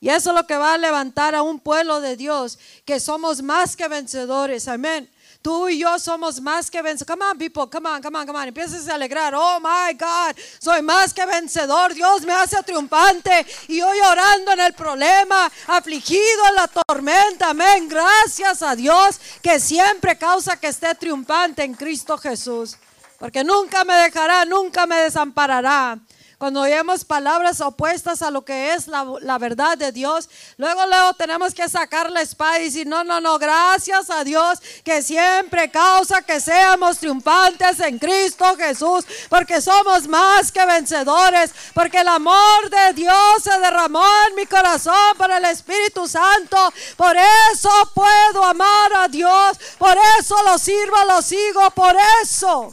Y 0.00 0.10
eso 0.10 0.30
es 0.30 0.36
lo 0.36 0.46
que 0.46 0.56
va 0.56 0.74
a 0.74 0.78
levantar 0.78 1.34
a 1.34 1.42
un 1.42 1.58
pueblo 1.58 2.00
de 2.00 2.16
Dios, 2.16 2.56
que 2.84 3.00
somos 3.00 3.42
más 3.42 3.74
que 3.74 3.88
vencedores. 3.88 4.68
Amén. 4.68 5.10
Tú 5.42 5.68
y 5.68 5.78
yo 5.80 5.98
somos 5.98 6.40
más 6.40 6.70
que 6.70 6.80
vencedores. 6.82 7.08
Come 7.08 7.24
on, 7.24 7.36
people, 7.36 7.68
come 7.68 7.88
on, 7.88 8.00
come 8.00 8.16
on, 8.16 8.26
come 8.26 8.38
on. 8.38 8.46
Empieces 8.46 8.88
a 8.88 8.94
alegrar. 8.94 9.34
Oh 9.34 9.58
my 9.58 9.92
God, 9.94 10.36
soy 10.60 10.80
más 10.82 11.12
que 11.12 11.26
vencedor. 11.26 11.94
Dios 11.94 12.22
me 12.22 12.32
hace 12.32 12.62
triunfante. 12.62 13.44
Y 13.66 13.80
hoy 13.80 13.98
orando 13.98 14.52
en 14.52 14.60
el 14.60 14.74
problema, 14.74 15.50
afligido 15.66 16.46
en 16.48 16.54
la 16.54 16.68
tormenta. 16.68 17.50
Amén. 17.50 17.88
Gracias 17.88 18.62
a 18.62 18.76
Dios 18.76 19.20
que 19.42 19.58
siempre 19.58 20.16
causa 20.16 20.60
que 20.60 20.68
esté 20.68 20.94
triunfante 20.94 21.64
en 21.64 21.74
Cristo 21.74 22.16
Jesús 22.18 22.76
porque 23.18 23.44
nunca 23.44 23.84
me 23.84 23.94
dejará, 23.94 24.44
nunca 24.44 24.86
me 24.86 24.96
desamparará. 24.96 25.98
Cuando 26.38 26.60
oímos 26.60 27.04
palabras 27.04 27.60
opuestas 27.60 28.22
a 28.22 28.30
lo 28.30 28.44
que 28.44 28.72
es 28.72 28.86
la, 28.86 29.38
verdad 29.38 29.76
de 29.76 29.90
Dios, 29.90 30.30
luego, 30.56 30.86
luego 30.86 31.14
tenemos 31.14 31.52
que 31.52 31.68
sacar 31.68 32.12
la 32.12 32.20
espada 32.22 32.60
y 32.60 32.66
decir, 32.66 32.86
no, 32.86 33.02
no, 33.02 33.20
no, 33.20 33.40
gracias 33.40 34.08
a 34.08 34.22
Dios 34.22 34.60
que 34.84 35.02
siempre 35.02 35.68
causa 35.68 36.22
que 36.22 36.38
seamos 36.38 36.98
triunfantes 36.98 37.80
en 37.80 37.98
Cristo 37.98 38.44
Jesús, 38.56 39.04
porque 39.28 39.60
somos 39.60 40.06
más 40.06 40.52
que 40.52 40.64
vencedores, 40.64 41.50
porque 41.74 42.02
el 42.02 42.08
amor 42.08 42.70
de 42.70 42.92
Dios 42.92 43.42
se 43.42 43.58
derramó 43.58 44.06
en 44.28 44.36
mi 44.36 44.46
corazón 44.46 45.16
por 45.16 45.32
el 45.32 45.44
Espíritu 45.44 46.06
Santo, 46.06 46.72
por 46.96 47.16
eso 47.52 47.70
puedo 47.92 48.44
amar 48.44 48.92
a 48.94 49.08
Dios, 49.08 49.58
por 49.76 49.98
eso 50.20 50.36
lo 50.44 50.56
sirvo, 50.56 50.96
lo 51.08 51.20
sigo, 51.20 51.68
por 51.72 51.96
eso. 52.22 52.72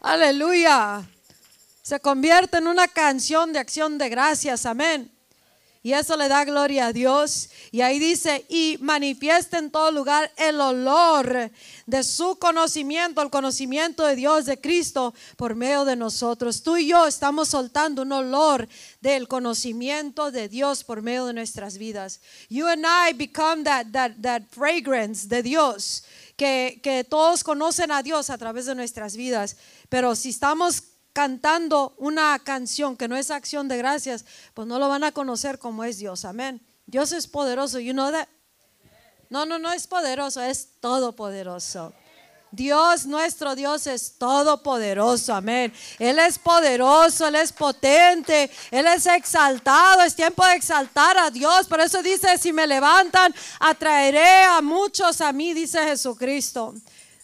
Aleluya. 0.00 1.06
Se 1.82 2.00
convierte 2.00 2.56
en 2.56 2.68
una 2.68 2.88
canción 2.88 3.52
de 3.52 3.58
acción 3.58 3.98
de 3.98 4.08
gracias. 4.08 4.64
Amén. 4.64 5.12
Y 5.82 5.94
eso 5.94 6.14
le 6.16 6.28
da 6.28 6.44
gloria 6.44 6.86
a 6.86 6.92
Dios. 6.92 7.48
Y 7.70 7.80
ahí 7.80 7.98
dice, 7.98 8.44
y 8.50 8.76
manifiesta 8.80 9.58
en 9.58 9.70
todo 9.70 9.90
lugar 9.90 10.30
el 10.36 10.60
olor 10.60 11.50
de 11.86 12.04
su 12.04 12.38
conocimiento, 12.38 13.22
el 13.22 13.30
conocimiento 13.30 14.04
de 14.06 14.14
Dios, 14.14 14.44
de 14.44 14.60
Cristo, 14.60 15.14
por 15.36 15.54
medio 15.54 15.86
de 15.86 15.96
nosotros. 15.96 16.62
Tú 16.62 16.76
y 16.76 16.88
yo 16.88 17.06
estamos 17.06 17.48
soltando 17.48 18.02
un 18.02 18.12
olor 18.12 18.68
del 19.00 19.26
conocimiento 19.26 20.30
de 20.30 20.48
Dios 20.48 20.84
por 20.84 21.00
medio 21.00 21.26
de 21.26 21.32
nuestras 21.32 21.78
vidas. 21.78 22.20
You 22.50 22.66
and 22.66 22.84
I 22.84 23.14
become 23.14 23.64
that, 23.64 23.86
that, 23.92 24.12
that 24.20 24.42
fragrance 24.50 25.28
de 25.28 25.42
Dios, 25.42 26.04
que, 26.40 27.06
todos 27.08 27.44
conocen 27.44 27.92
a 27.92 28.02
Dios 28.02 28.30
a 28.30 28.38
través 28.38 28.64
de 28.64 28.74
nuestras 28.74 29.14
vidas. 29.14 29.56
Pero 29.88 30.16
si 30.16 30.30
estamos 30.30 30.84
cantando 31.12 31.94
una 31.98 32.38
canción 32.38 32.96
que 32.96 33.08
no 33.08 33.16
es 33.16 33.30
acción 33.30 33.68
de 33.68 33.76
gracias, 33.76 34.24
pues 34.54 34.66
no 34.66 34.78
lo 34.78 34.88
van 34.88 35.04
a 35.04 35.12
conocer 35.12 35.58
como 35.58 35.84
es 35.84 35.98
Dios. 35.98 36.24
Amén. 36.24 36.62
Dios 36.86 37.12
es 37.12 37.26
poderoso. 37.26 37.78
You 37.78 37.92
know 37.92 38.10
that? 38.10 38.28
No, 39.28 39.44
no, 39.44 39.58
no 39.58 39.70
es 39.72 39.86
poderoso, 39.86 40.40
es 40.40 40.80
todopoderoso. 40.80 41.92
Dios, 42.52 43.06
nuestro 43.06 43.54
Dios 43.54 43.86
es 43.86 44.14
todopoderoso, 44.18 45.34
amén. 45.34 45.72
Él 45.98 46.18
es 46.18 46.38
poderoso, 46.38 47.26
Él 47.26 47.36
es 47.36 47.52
potente, 47.52 48.50
Él 48.70 48.86
es 48.86 49.06
exaltado. 49.06 50.02
Es 50.02 50.14
tiempo 50.14 50.44
de 50.44 50.54
exaltar 50.54 51.16
a 51.16 51.30
Dios. 51.30 51.66
Por 51.66 51.80
eso 51.80 52.02
dice, 52.02 52.38
si 52.38 52.52
me 52.52 52.66
levantan, 52.66 53.34
atraeré 53.58 54.44
a 54.44 54.60
muchos 54.60 55.20
a 55.20 55.32
mí, 55.32 55.54
dice 55.54 55.82
Jesucristo. 55.84 56.74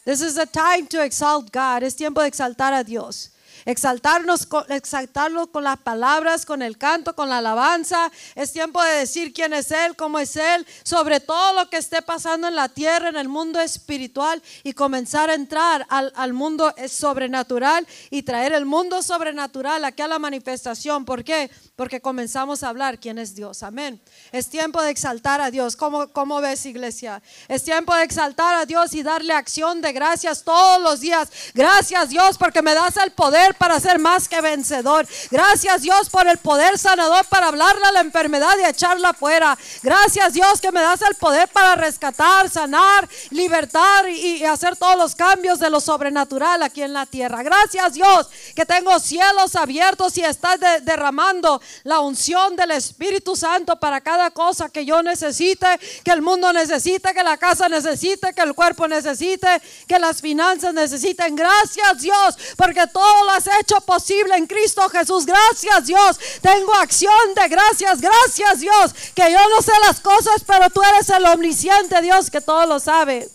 This 0.05 0.21
is 0.21 0.35
the 0.35 0.47
time 0.47 0.87
to 0.89 1.03
exalt 1.03 1.53
God. 1.53 1.83
Es 1.83 1.97
tiempo 1.97 2.21
de 2.21 2.29
exaltar 2.29 2.73
a 2.73 2.85
Dios 2.85 3.33
exaltarnos, 3.67 4.49
exaltarlo 4.69 5.49
con 5.49 5.65
las 5.65 5.77
palabras, 5.79 6.47
con 6.47 6.63
el 6.63 6.79
canto, 6.79 7.15
con 7.15 7.29
la 7.29 7.39
alabanza. 7.39 8.11
Es 8.35 8.53
tiempo 8.53 8.83
de 8.83 8.93
decir 8.93 9.35
quién 9.35 9.53
es 9.53 9.71
Él, 9.71 9.95
cómo 9.97 10.19
es 10.19 10.37
Él, 10.37 10.67
sobre 10.83 11.21
todo 11.21 11.53
lo 11.53 11.69
que 11.69 11.77
esté 11.77 12.01
pasando 12.01 12.49
en 12.49 12.55
la 12.55 12.71
tierra, 12.71 13.11
en 13.11 13.17
el 13.17 13.29
mundo 13.29 13.61
espiritual 13.61 14.43
y 14.63 14.73
comenzar 14.73 15.29
a 15.29 15.35
entrar 15.35 15.85
al, 15.91 16.13
al 16.17 16.33
mundo 16.33 16.75
sobrenatural 16.89 17.87
y 18.11 18.23
traer 18.23 18.53
el 18.53 18.65
mundo 18.65 19.03
sobrenatural 19.03 19.85
aquí 19.85 20.03
a 20.03 20.09
la 20.09 20.19
manifestación. 20.19 21.05
¿Por 21.05 21.25
qué? 21.25 21.51
Porque 21.77 22.01
comenzamos 22.01 22.63
a 22.63 22.71
hablar 22.71 22.99
quién 22.99 23.19
es 23.19 23.35
Dios. 23.35 23.63
Amén. 23.63 24.01
Es 24.33 24.49
tiempo 24.49 24.81
de 24.81 24.91
exaltar 24.91 25.43
a 25.43 25.51
Dios. 25.51 25.77
¿Cómo, 25.77 26.09
cómo 26.09 26.41
ves, 26.41 26.65
iglesia? 26.65 27.23
Es 27.49 27.65
tiempo 27.65 27.95
de 27.95 28.03
exaltar 28.03 28.55
a 28.55 28.65
Dios 28.65 28.95
y 28.95 29.03
darle 29.03 29.35
acción 29.35 29.83
de 29.83 29.93
gracias 29.93 30.43
todos 30.43 30.81
los 30.81 31.01
días. 31.01 31.29
Gracias, 31.53 32.09
Dios, 32.09 32.39
porque 32.39 32.63
me 32.63 32.73
das 32.73 32.97
el 32.97 33.13
poder 33.13 33.55
para 33.57 33.79
ser 33.79 33.99
más 33.99 34.27
que 34.27 34.41
vencedor. 34.41 35.07
Gracias 35.31 35.83
Dios 35.83 36.09
por 36.09 36.27
el 36.27 36.39
poder 36.39 36.79
sanador 36.79 37.25
para 37.27 37.49
hablarle 37.49 37.85
a 37.87 37.93
la 37.93 38.01
enfermedad 38.01 38.57
y 38.59 38.65
echarla 38.65 39.13
fuera. 39.13 39.57
Gracias 39.83 40.33
Dios 40.33 40.61
que 40.61 40.73
me 40.73 40.81
das 40.81 41.03
el 41.03 41.15
poder 41.17 41.49
para 41.49 41.75
rescatar, 41.75 42.49
sanar, 42.49 43.09
libertar 43.31 44.09
y, 44.09 44.45
hacer 44.45 44.77
todos 44.77 44.97
los 44.97 45.15
cambios 45.15 45.59
de 45.59 45.71
lo 45.71 45.81
sobrenatural 45.81 46.63
aquí 46.63 46.83
en 46.83 46.93
la 46.93 47.07
tierra. 47.07 47.43
Gracias 47.43 47.95
Dios 47.95 48.29
que 48.55 48.65
tengo 48.65 48.99
cielos 48.99 49.57
abiertos 49.57 50.17
y 50.17 50.23
estás 50.23 50.59
derramando 50.83 51.61
la 51.85 52.01
unción 52.01 52.57
del 52.57 52.73
Espíritu 52.73 53.37
Santo 53.37 53.77
para 53.77 54.01
cada 54.01 54.31
cosa 54.31 54.69
que 54.69 54.85
yo 54.85 55.03
necesite, 55.03 55.67
que 56.05 56.11
el 56.11 56.23
mundo 56.23 56.53
necesite, 56.53 57.15
que 57.15 57.23
la 57.23 57.37
casa 57.37 57.69
necesite, 57.69 58.33
que 58.33 58.43
el 58.43 58.55
cuerpo 58.55 58.89
necesite, 58.89 59.61
que 59.87 59.99
las 59.99 60.21
finanzas 60.21 60.75
necesiten. 60.75 61.37
Gracias 61.37 62.01
Dios 62.01 62.37
porque 62.57 62.87
todas 62.87 63.27
las 63.27 63.61
hecho 63.61 63.81
posible 63.81 64.37
en 64.37 64.47
Cristo 64.47 64.89
Jesús. 64.89 65.27
Gracias 65.27 65.87
Dios. 65.87 66.19
Tengo 66.41 66.75
acción 66.75 67.35
de 67.35 67.49
gracias. 67.49 68.01
Gracias 68.01 68.61
Dios. 68.61 68.95
Que 69.15 69.33
yo 69.33 69.49
no 69.49 69.63
sé 69.63 69.73
las 69.87 70.01
cosas, 70.01 70.43
pero 70.47 70.71
tú 70.71 70.83
eres 70.83 71.09
el 71.11 71.25
omnisciente 71.27 72.01
Dios 72.03 72.31
que 72.31 72.41
todo 72.41 72.67
lo 72.67 72.79
sabe. 72.81 73.29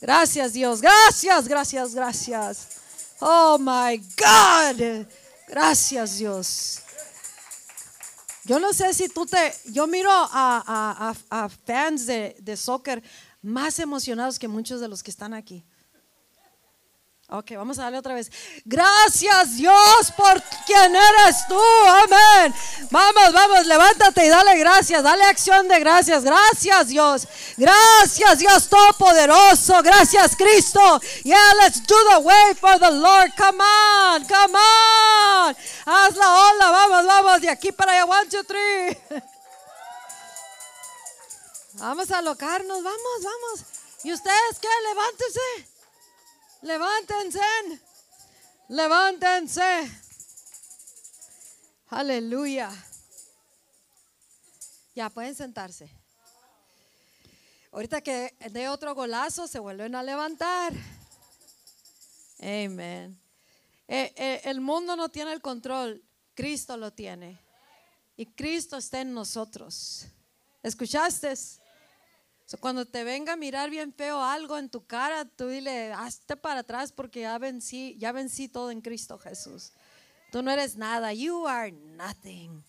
Gracias 0.00 0.52
Dios, 0.52 0.82
gracias, 0.82 1.48
gracias, 1.48 1.94
gracias. 1.94 2.68
Oh 3.20 3.56
my 3.58 3.96
God. 4.18 5.06
Gracias 5.48 6.18
Dios. 6.18 6.83
Yo 8.44 8.60
no 8.60 8.72
sé 8.72 8.92
si 8.92 9.08
tú 9.08 9.24
te, 9.24 9.54
yo 9.72 9.86
miro 9.86 10.10
a, 10.10 10.28
a, 10.30 11.14
a, 11.30 11.48
fans 11.48 12.06
de, 12.06 12.36
de 12.40 12.56
soccer 12.56 13.02
más 13.40 13.78
emocionados 13.78 14.38
que 14.38 14.48
muchos 14.48 14.80
de 14.80 14.88
los 14.88 15.02
que 15.02 15.10
están 15.10 15.32
aquí. 15.32 15.64
Ok, 17.30 17.52
vamos 17.56 17.78
a 17.78 17.84
darle 17.84 17.98
otra 17.98 18.12
vez. 18.12 18.30
Gracias 18.66 19.56
Dios 19.56 20.12
por 20.14 20.42
quien 20.66 20.94
eres 20.94 21.46
tú. 21.48 21.58
Amén. 21.58 22.54
Vamos, 22.90 23.32
vamos, 23.32 23.66
levántate 23.66 24.26
y 24.26 24.28
dale 24.28 24.58
gracias. 24.58 25.02
Dale 25.02 25.24
acción 25.24 25.66
de 25.66 25.80
gracias. 25.80 26.22
Gracias 26.22 26.88
Dios. 26.88 27.26
Gracias 27.56 28.38
Dios 28.38 28.68
Todopoderoso. 28.68 29.82
Gracias 29.82 30.36
Cristo. 30.36 31.00
Yeah, 31.22 31.54
let's 31.62 31.80
do 31.86 31.96
the 32.10 32.18
way 32.18 32.54
for 32.60 32.78
the 32.78 32.90
Lord. 32.90 33.32
Come 33.38 33.62
on, 33.62 34.24
come 34.26 34.54
on. 34.54 35.56
Haz 35.86 36.16
la 36.16 36.50
ola. 36.50 36.70
Vamos, 36.70 37.06
vamos. 37.06 37.40
De 37.40 37.48
aquí 37.48 37.72
para 37.72 37.92
allá. 37.92 38.04
One, 38.04 38.28
two, 38.28 38.44
three. 38.44 38.98
Vamos 41.74 42.10
a 42.10 42.18
alocarnos. 42.18 42.82
Vamos, 42.82 43.22
vamos. 43.22 43.64
¿Y 44.02 44.12
ustedes 44.12 44.58
qué? 44.60 44.68
Levántense. 44.90 45.73
Levántense. 46.64 47.40
Levántense. 48.68 49.90
Aleluya. 51.88 52.70
Ya 54.94 55.10
pueden 55.10 55.34
sentarse. 55.34 55.90
Ahorita 57.70 58.00
que 58.00 58.34
de 58.50 58.70
otro 58.70 58.94
golazo 58.94 59.46
se 59.46 59.58
vuelven 59.58 59.94
a 59.94 60.02
levantar. 60.02 60.72
Amén. 62.38 63.20
Eh, 63.86 64.14
eh, 64.16 64.40
el 64.44 64.62
mundo 64.62 64.96
no 64.96 65.10
tiene 65.10 65.34
el 65.34 65.42
control, 65.42 66.02
Cristo 66.32 66.78
lo 66.78 66.94
tiene. 66.94 67.38
Y 68.16 68.24
Cristo 68.24 68.78
está 68.78 69.02
en 69.02 69.12
nosotros. 69.12 70.06
¿Escuchaste? 70.62 71.34
Cuando 72.60 72.84
te 72.84 73.04
venga 73.04 73.32
a 73.32 73.36
mirar 73.36 73.70
bien 73.70 73.92
feo 73.92 74.22
algo 74.22 74.58
en 74.58 74.68
tu 74.68 74.84
cara, 74.86 75.24
tú 75.24 75.48
dile, 75.48 75.92
hazte 75.92 76.36
para 76.36 76.60
atrás 76.60 76.92
porque 76.92 77.22
ya 77.22 77.38
vencí, 77.38 77.96
ya 77.98 78.12
vencí 78.12 78.48
todo 78.48 78.70
en 78.70 78.80
Cristo 78.80 79.18
Jesús. 79.18 79.72
Tú 80.30 80.42
no 80.42 80.50
eres 80.50 80.76
nada. 80.76 81.12
You 81.12 81.46
are 81.46 81.72
nothing. 81.72 82.62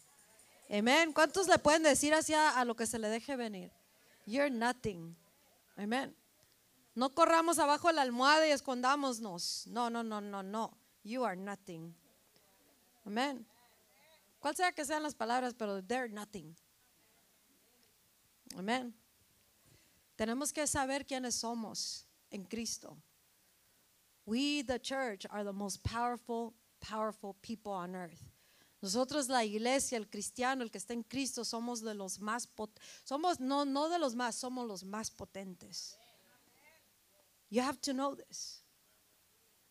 Amén. 0.70 1.12
¿Cuántos 1.14 1.48
le 1.48 1.60
pueden 1.60 1.84
decir 1.84 2.14
hacia 2.14 2.58
a 2.58 2.64
lo 2.64 2.76
que 2.76 2.88
se 2.88 3.00
le 3.00 3.10
deje 3.10 3.36
venir? 3.36 3.72
You're 4.26 4.50
nothing. 4.50 5.16
Amén. 5.76 6.16
No 6.96 7.14
corramos 7.14 7.60
abajo 7.60 7.90
de 7.90 7.96
la 7.96 8.02
almohada 8.02 8.48
y 8.48 8.52
escondámonos. 8.52 9.68
No, 9.68 9.90
no, 9.90 10.04
no, 10.04 10.22
no, 10.22 10.42
no. 10.42 10.78
You 11.04 11.26
are 11.26 11.36
nothing. 11.36 11.94
Amén. 13.06 13.46
Cual 14.40 14.56
sea 14.56 14.72
que 14.72 14.86
sean 14.86 15.04
las 15.04 15.14
palabras, 15.14 15.54
pero 15.54 15.84
they're 15.84 16.08
nothing. 16.08 16.56
Amén. 18.58 18.96
Tenemos 20.18 20.52
que 20.52 20.66
saber 20.68 21.06
quiénes 21.06 21.36
somos 21.36 22.06
en 22.32 22.46
Cristo. 22.46 22.98
We, 24.26 24.64
the 24.64 24.80
church, 24.80 25.26
are 25.30 25.44
the 25.44 25.54
most 25.54 25.84
powerful, 25.84 26.54
powerful 26.80 27.36
people 27.42 27.72
on 27.72 27.96
earth. 27.96 28.24
Nosotros, 28.82 29.30
la 29.30 29.44
iglesia, 29.44 29.98
el 29.98 30.06
cristiano, 30.06 30.64
el 30.64 30.70
que 30.70 30.80
está 30.80 30.94
en 30.94 31.04
Cristo, 31.04 31.44
somos 31.44 31.82
de 31.82 31.94
los 31.94 32.20
más, 32.20 32.48
somos 33.04 33.40
no, 33.40 33.66
no 33.66 33.90
de 33.90 34.00
los 34.00 34.16
más, 34.16 34.36
somos 34.36 34.68
los 34.68 34.84
más 34.84 35.10
potentes. 35.10 35.96
You 37.50 37.62
have 37.62 37.80
to 37.82 37.94
know 37.94 38.16
this 38.16 38.65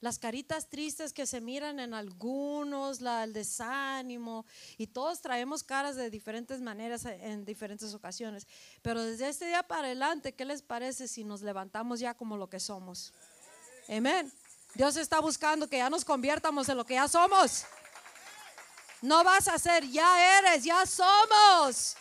las 0.04 0.18
caritas 0.18 0.68
tristes 0.68 1.14
que 1.14 1.26
se 1.26 1.40
miran 1.40 1.80
en 1.80 1.94
algunos, 1.94 3.00
el 3.00 3.32
desánimo, 3.32 4.44
y 4.76 4.86
todos 4.86 5.22
traemos 5.22 5.64
caras 5.64 5.96
de 5.96 6.10
diferentes 6.10 6.60
maneras 6.60 7.06
en 7.06 7.46
diferentes 7.46 7.94
ocasiones. 7.94 8.46
Pero 8.82 9.02
desde 9.02 9.30
este 9.30 9.46
día 9.46 9.62
para 9.62 9.86
adelante, 9.86 10.34
¿qué 10.34 10.44
les 10.44 10.60
parece 10.60 11.08
si 11.08 11.24
nos 11.24 11.40
levantamos 11.40 12.00
ya 12.00 12.12
como 12.12 12.36
lo 12.36 12.50
que 12.50 12.60
somos? 12.60 13.14
Amén. 13.88 14.30
Dios 14.74 14.94
está 14.98 15.20
buscando 15.20 15.70
que 15.70 15.78
ya 15.78 15.88
nos 15.88 16.04
conviertamos 16.04 16.68
en 16.68 16.76
lo 16.76 16.84
que 16.84 16.94
ya 16.94 17.08
somos. 17.08 17.64
No 19.00 19.24
vas 19.24 19.48
a 19.48 19.58
ser, 19.58 19.88
ya 19.88 20.38
eres, 20.38 20.64
ya 20.64 20.84
somos. 20.84 21.96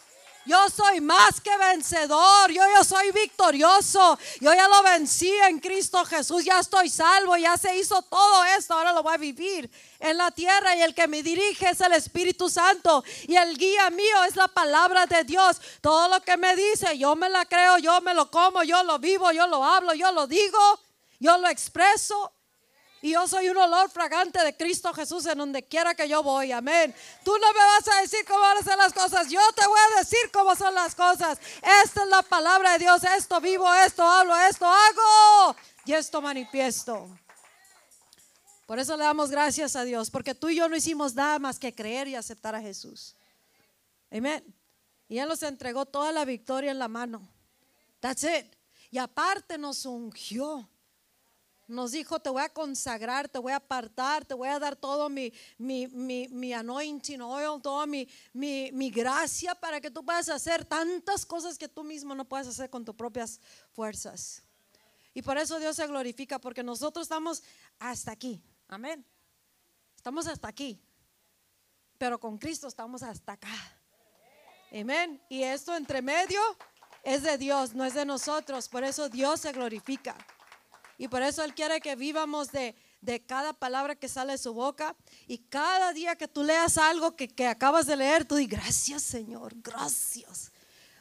Yo 0.45 0.69
soy 0.69 0.99
más 0.99 1.39
que 1.39 1.55
vencedor. 1.57 2.51
Yo, 2.51 2.61
yo 2.75 2.83
soy 2.83 3.11
victorioso. 3.11 4.17
Yo 4.41 4.53
ya 4.53 4.67
lo 4.67 4.83
vencí 4.83 5.31
en 5.47 5.59
Cristo 5.59 6.03
Jesús. 6.03 6.43
Ya 6.43 6.59
estoy 6.59 6.89
salvo. 6.89 7.37
Ya 7.37 7.55
se 7.57 7.77
hizo 7.77 8.01
todo 8.01 8.43
esto. 8.57 8.73
Ahora 8.73 8.91
lo 8.91 9.03
voy 9.03 9.13
a 9.13 9.17
vivir 9.17 9.71
en 9.99 10.17
la 10.17 10.31
tierra. 10.31 10.75
Y 10.75 10.81
el 10.81 10.93
que 10.93 11.07
me 11.07 11.23
dirige 11.23 11.69
es 11.69 11.79
el 11.79 11.93
Espíritu 11.93 12.49
Santo. 12.49 13.05
Y 13.25 13.35
el 13.37 13.57
guía 13.57 13.89
mío 13.89 14.23
es 14.27 14.35
la 14.35 14.49
palabra 14.49 15.05
de 15.05 15.23
Dios. 15.23 15.61
Todo 15.79 16.09
lo 16.09 16.19
que 16.21 16.35
me 16.35 16.55
dice, 16.57 16.97
yo 16.97 17.15
me 17.15 17.29
la 17.29 17.45
creo. 17.45 17.77
Yo 17.77 18.01
me 18.01 18.13
lo 18.13 18.29
como. 18.29 18.63
Yo 18.63 18.83
lo 18.83 18.99
vivo. 18.99 19.31
Yo 19.31 19.47
lo 19.47 19.63
hablo. 19.63 19.93
Yo 19.93 20.11
lo 20.11 20.27
digo. 20.27 20.59
Yo 21.19 21.37
lo 21.37 21.47
expreso. 21.47 22.32
Y 23.03 23.11
yo 23.11 23.27
soy 23.27 23.49
un 23.49 23.57
olor 23.57 23.89
fragante 23.89 24.41
de 24.41 24.55
Cristo 24.55 24.93
Jesús 24.93 25.25
en 25.25 25.37
donde 25.37 25.61
quiera 25.61 25.93
que 25.93 26.07
yo 26.07 26.23
voy. 26.23 26.53
Amén. 26.53 26.95
Tú 27.25 27.33
no 27.33 27.51
me 27.51 27.59
vas 27.59 27.85
a 27.89 28.01
decir 28.01 28.23
cómo 28.25 28.39
van 28.39 28.57
a 28.59 28.63
ser 28.63 28.77
las 28.77 28.93
cosas. 28.93 29.29
Yo 29.29 29.41
te 29.57 29.67
voy 29.67 29.79
a 29.91 29.99
decir 29.99 30.31
cómo 30.31 30.55
son 30.55 30.73
las 30.73 30.95
cosas. 30.95 31.37
Esta 31.83 32.03
es 32.03 32.07
la 32.07 32.21
palabra 32.21 32.71
de 32.71 32.79
Dios. 32.79 33.03
Esto 33.03 33.41
vivo, 33.41 33.71
esto 33.73 34.03
hablo, 34.03 34.33
esto 34.49 34.65
hago. 34.65 35.53
Y 35.83 35.91
esto 35.91 36.21
manifiesto. 36.21 37.09
Por 38.65 38.79
eso 38.79 38.95
le 38.95 39.03
damos 39.03 39.29
gracias 39.29 39.75
a 39.75 39.83
Dios. 39.83 40.09
Porque 40.09 40.33
tú 40.33 40.47
y 40.47 40.55
yo 40.55 40.69
no 40.69 40.75
hicimos 40.77 41.13
nada 41.13 41.39
más 41.39 41.59
que 41.59 41.75
creer 41.75 42.07
y 42.07 42.15
aceptar 42.15 42.55
a 42.55 42.61
Jesús. 42.61 43.17
Amén. 44.09 44.45
Y 45.09 45.17
Él 45.17 45.27
nos 45.27 45.43
entregó 45.43 45.85
toda 45.85 46.13
la 46.13 46.23
victoria 46.23 46.71
en 46.71 46.79
la 46.79 46.87
mano. 46.87 47.21
That's 47.99 48.23
it. 48.23 48.45
Y 48.91 48.97
aparte 48.97 49.57
nos 49.57 49.85
ungió 49.85 50.69
nos 51.67 51.91
dijo, 51.91 52.19
te 52.19 52.29
voy 52.29 52.41
a 52.41 52.49
consagrar, 52.49 53.29
te 53.29 53.39
voy 53.39 53.53
a 53.53 53.57
apartar, 53.57 54.25
te 54.25 54.33
voy 54.33 54.49
a 54.49 54.59
dar 54.59 54.75
todo 54.75 55.09
mi, 55.09 55.31
mi, 55.57 55.87
mi, 55.87 56.27
mi 56.27 56.53
anointing 56.53 57.21
oil, 57.21 57.61
toda 57.61 57.85
mi, 57.85 58.07
mi, 58.33 58.71
mi, 58.73 58.89
gracia 58.89 59.55
para 59.55 59.79
que 59.79 59.89
tú 59.89 60.03
puedas 60.03 60.29
hacer 60.29 60.65
tantas 60.65 61.25
cosas 61.25 61.57
que 61.57 61.67
tú 61.67 61.83
mismo 61.83 62.13
no 62.15 62.25
puedes 62.25 62.47
hacer 62.47 62.69
con 62.69 62.83
tus 62.83 62.95
propias 62.95 63.39
fuerzas. 63.71 64.43
Y 65.13 65.21
por 65.21 65.37
eso 65.37 65.59
Dios 65.59 65.75
se 65.75 65.87
glorifica, 65.87 66.39
porque 66.39 66.63
nosotros 66.63 67.05
estamos 67.05 67.43
hasta 67.79 68.11
aquí. 68.11 68.41
Amén. 68.67 69.05
Estamos 69.95 70.27
hasta 70.27 70.47
aquí. 70.47 70.81
Pero 71.97 72.19
con 72.19 72.37
Cristo 72.37 72.67
estamos 72.67 73.03
hasta 73.03 73.33
acá. 73.33 73.79
Amén. 74.71 75.21
Y 75.29 75.43
esto 75.43 75.75
entre 75.75 76.01
medio 76.01 76.41
es 77.03 77.21
de 77.21 77.37
Dios, 77.37 77.73
no 77.73 77.85
es 77.85 77.93
de 77.93 78.05
nosotros. 78.05 78.67
Por 78.67 78.83
eso 78.83 79.07
Dios 79.07 79.41
se 79.41 79.51
glorifica. 79.51 80.15
Y 80.97 81.07
por 81.07 81.21
eso 81.21 81.43
Él 81.43 81.53
quiere 81.53 81.81
que 81.81 81.95
vivamos 81.95 82.51
de, 82.51 82.75
cada 83.27 83.53
palabra 83.53 83.95
que 83.95 84.07
sale 84.07 84.33
de 84.33 84.37
su 84.37 84.53
boca. 84.53 84.95
Y 85.27 85.39
cada 85.39 85.93
día 85.93 86.15
que 86.15 86.27
tú 86.27 86.43
leas 86.43 86.77
algo 86.77 87.15
que, 87.15 87.47
acabas 87.47 87.85
de 87.85 87.95
leer, 87.95 88.25
tú 88.25 88.35
di 88.35 88.47
gracias 88.47 89.03
Señor, 89.03 89.53
gracias. 89.55 90.51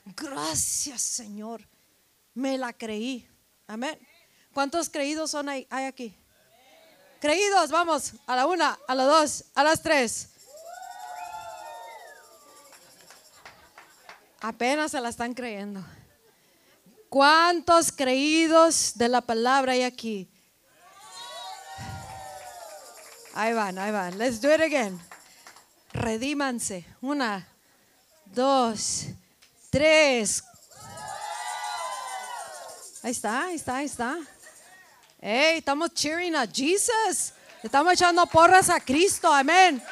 Gracias 0.05 1.03
Señor. 1.03 1.69
Me 2.35 2.59
la 2.59 2.73
creí. 2.73 3.29
Amén. 3.67 3.99
¿Cuántos 4.53 4.89
creídos 4.89 5.31
son 5.31 5.49
hay, 5.49 5.67
hay 5.71 5.85
aquí? 5.85 6.17
Creídos, 7.21 7.71
vamos, 7.71 8.15
a 8.27 8.35
la 8.35 8.47
una, 8.47 8.79
a 8.89 8.95
la 8.95 9.05
dos, 9.05 9.45
a 9.55 9.63
las 9.63 9.81
tres. 9.81 10.31
Apenas 14.41 14.91
se 14.91 15.01
la 15.01 15.09
están 15.09 15.35
creyendo. 15.35 15.85
¿Cuántos 17.13 17.93
creídos 17.93 18.93
de 18.95 19.07
la 19.07 19.21
palabra 19.21 19.73
hay 19.73 19.83
aquí? 19.83 20.31
Ahí 23.35 23.53
van, 23.53 23.79
ahí 23.79 23.93
van. 23.93 24.17
Let's 24.17 24.41
do 24.41 24.51
it 24.51 24.63
again. 24.63 24.99
Redímanse. 25.93 26.87
Una, 27.03 27.47
dos, 28.25 29.09
tres. 29.69 30.43
Ahí 33.03 33.11
está, 33.11 33.45
ahí 33.45 33.57
está, 33.57 33.77
ahí 33.77 33.85
está. 33.85 34.19
Hey, 35.21 35.59
estamos 35.59 35.93
cheering 35.93 36.35
a 36.35 36.47
Jesus. 36.47 37.35
Estamos 37.63 37.93
echando 37.93 38.25
porras 38.25 38.71
a 38.71 38.81
Cristo. 38.81 39.31
Amén. 39.31 39.83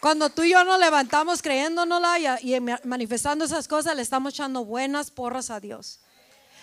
Cuando 0.00 0.28
tú 0.28 0.42
y 0.42 0.50
yo 0.50 0.62
nos 0.64 0.78
levantamos 0.78 1.40
creyéndonos 1.40 2.02
y, 2.42 2.54
y 2.54 2.60
manifestando 2.60 3.46
esas 3.46 3.66
cosas, 3.66 3.96
le 3.96 4.02
estamos 4.02 4.34
echando 4.34 4.66
buenas 4.66 5.10
porras 5.10 5.48
a 5.48 5.58
Dios. 5.58 6.01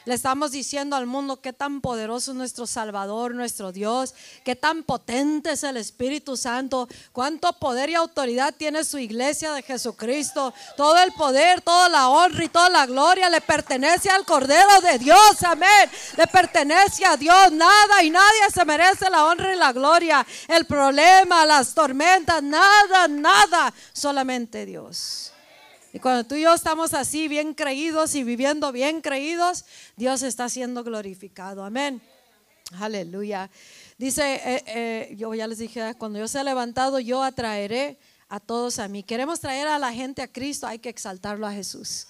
Le 0.09 0.15
estamos 0.15 0.49
diciendo 0.49 0.95
al 0.95 1.05
mundo 1.05 1.39
qué 1.39 1.53
tan 1.53 1.81
poderoso 1.81 2.31
es 2.31 2.37
nuestro 2.37 2.65
Salvador, 2.65 3.35
nuestro 3.35 3.71
Dios, 3.71 4.15
qué 4.43 4.55
tan 4.55 4.81
potente 4.81 5.51
es 5.51 5.61
el 5.61 5.77
Espíritu 5.77 6.35
Santo, 6.35 6.87
cuánto 7.11 7.53
poder 7.53 7.91
y 7.91 7.93
autoridad 7.93 8.55
tiene 8.57 8.83
su 8.83 8.97
iglesia 8.97 9.53
de 9.53 9.61
Jesucristo. 9.61 10.51
Todo 10.75 10.97
el 10.97 11.11
poder, 11.11 11.61
toda 11.61 11.89
la 11.89 12.09
honra 12.09 12.43
y 12.43 12.49
toda 12.49 12.69
la 12.69 12.87
gloria 12.87 13.29
le 13.29 13.39
pertenece 13.39 14.09
al 14.09 14.25
Cordero 14.25 14.81
de 14.81 14.97
Dios. 14.97 15.43
Amén. 15.43 15.87
Le 16.17 16.25
pertenece 16.25 17.05
a 17.05 17.15
Dios. 17.15 17.51
Nada 17.51 18.01
y 18.01 18.09
nadie 18.09 18.49
se 18.51 18.65
merece 18.65 19.11
la 19.11 19.25
honra 19.25 19.53
y 19.53 19.59
la 19.59 19.71
gloria. 19.73 20.25
El 20.47 20.65
problema, 20.65 21.45
las 21.45 21.75
tormentas, 21.75 22.41
nada, 22.41 23.07
nada. 23.07 23.71
Solamente 23.93 24.65
Dios. 24.65 25.33
Y 25.91 25.99
cuando 25.99 26.23
tú 26.23 26.35
y 26.35 26.41
yo 26.41 26.53
estamos 26.53 26.93
así, 26.93 27.27
bien 27.27 27.53
creídos 27.53 28.13
y 28.15 28.23
viviendo 28.23 28.71
bien 28.71 29.01
creídos, 29.01 29.65
Dios 29.95 30.21
está 30.21 30.47
siendo 30.49 30.83
glorificado. 30.83 31.63
Amén. 31.63 32.01
Aleluya. 32.79 33.49
Dice, 33.97 34.35
eh, 34.35 34.63
eh, 34.67 35.15
yo 35.17 35.33
ya 35.33 35.47
les 35.47 35.57
dije, 35.57 35.95
cuando 35.95 36.19
yo 36.19 36.27
sea 36.27 36.43
levantado, 36.43 36.99
yo 36.99 37.23
atraeré 37.23 37.97
a 38.27 38.39
todos 38.39 38.77
a 38.77 38.87
mí. 38.87 39.01
Queremos 39.01 39.39
traer 39.39 39.67
a 39.67 39.79
la 39.79 39.91
gente 39.91 40.21
a 40.21 40.27
Cristo, 40.27 40.67
hay 40.67 40.77
que 40.77 40.89
exaltarlo 40.89 41.47
a 41.47 41.51
Jesús. 41.51 42.07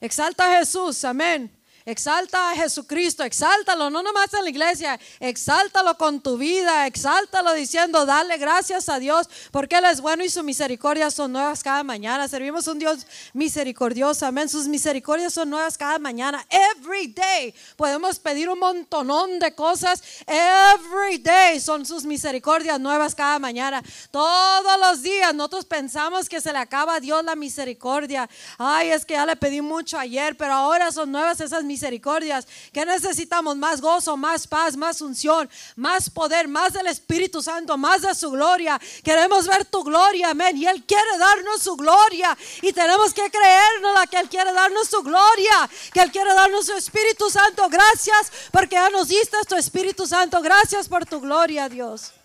Exalta 0.00 0.52
a 0.52 0.58
Jesús, 0.58 1.04
amén. 1.04 1.50
Exalta 1.86 2.50
a 2.50 2.56
Jesucristo, 2.56 3.22
exáltalo, 3.22 3.90
no 3.90 4.02
nomás 4.02 4.34
en 4.34 4.42
la 4.42 4.50
iglesia, 4.50 4.98
exáltalo 5.20 5.96
con 5.96 6.20
tu 6.20 6.36
vida, 6.36 6.84
exáltalo 6.84 7.52
diciendo, 7.52 8.04
dale 8.04 8.38
gracias 8.38 8.88
a 8.88 8.98
Dios, 8.98 9.28
porque 9.52 9.76
Él 9.76 9.84
es 9.84 10.00
bueno 10.00 10.24
y 10.24 10.28
su 10.28 10.42
misericordia 10.42 11.12
son 11.12 11.30
nuevas 11.30 11.62
cada 11.62 11.84
mañana. 11.84 12.26
Servimos 12.26 12.66
un 12.66 12.80
Dios 12.80 13.06
misericordioso, 13.34 14.26
amén. 14.26 14.48
Sus 14.48 14.66
misericordias 14.66 15.32
son 15.32 15.48
nuevas 15.48 15.78
cada 15.78 16.00
mañana. 16.00 16.44
Every 16.50 17.06
day 17.06 17.54
podemos 17.76 18.18
pedir 18.18 18.50
un 18.50 18.58
montonón 18.58 19.38
de 19.38 19.54
cosas. 19.54 20.02
Every 20.26 21.18
day 21.18 21.60
son 21.60 21.86
sus 21.86 22.04
misericordias 22.04 22.80
nuevas 22.80 23.14
cada 23.14 23.38
mañana. 23.38 23.80
Todos 24.10 24.80
los 24.80 25.02
días 25.02 25.32
nosotros 25.32 25.64
pensamos 25.64 26.28
que 26.28 26.40
se 26.40 26.52
le 26.52 26.58
acaba 26.58 26.96
a 26.96 27.00
Dios 27.00 27.24
la 27.24 27.36
misericordia. 27.36 28.28
Ay, 28.58 28.90
es 28.90 29.06
que 29.06 29.14
ya 29.14 29.24
le 29.24 29.36
pedí 29.36 29.60
mucho 29.60 29.96
ayer, 29.96 30.36
pero 30.36 30.52
ahora 30.52 30.90
son 30.90 31.12
nuevas 31.12 31.40
esas 31.40 31.62
misericordias 31.62 31.75
misericordias, 31.76 32.46
que 32.72 32.86
necesitamos 32.86 33.54
más 33.56 33.82
gozo, 33.82 34.16
más 34.16 34.46
paz, 34.46 34.76
más 34.76 35.02
unción, 35.02 35.48
más 35.76 36.08
poder, 36.08 36.48
más 36.48 36.72
del 36.72 36.86
Espíritu 36.86 37.42
Santo, 37.42 37.76
más 37.76 38.00
de 38.00 38.14
su 38.14 38.30
gloria. 38.30 38.80
Queremos 39.04 39.46
ver 39.46 39.66
tu 39.66 39.84
gloria, 39.84 40.30
amén. 40.30 40.56
Y 40.56 40.66
Él 40.66 40.82
quiere 40.86 41.18
darnos 41.18 41.62
su 41.62 41.76
gloria 41.76 42.36
y 42.62 42.72
tenemos 42.72 43.12
que 43.12 43.30
creernos 43.30 44.06
que 44.10 44.18
Él 44.18 44.28
quiere 44.28 44.52
darnos 44.52 44.88
su 44.88 45.02
gloria, 45.02 45.68
que 45.92 46.00
Él 46.00 46.10
quiere 46.10 46.32
darnos 46.32 46.66
su 46.66 46.72
Espíritu 46.72 47.28
Santo. 47.28 47.68
Gracias 47.68 48.32
porque 48.50 48.76
ya 48.76 48.88
nos 48.88 49.08
diste 49.08 49.36
tu 49.46 49.56
Espíritu 49.56 50.06
Santo. 50.06 50.40
Gracias 50.40 50.88
por 50.88 51.04
tu 51.04 51.20
gloria, 51.20 51.68
Dios. 51.68 52.15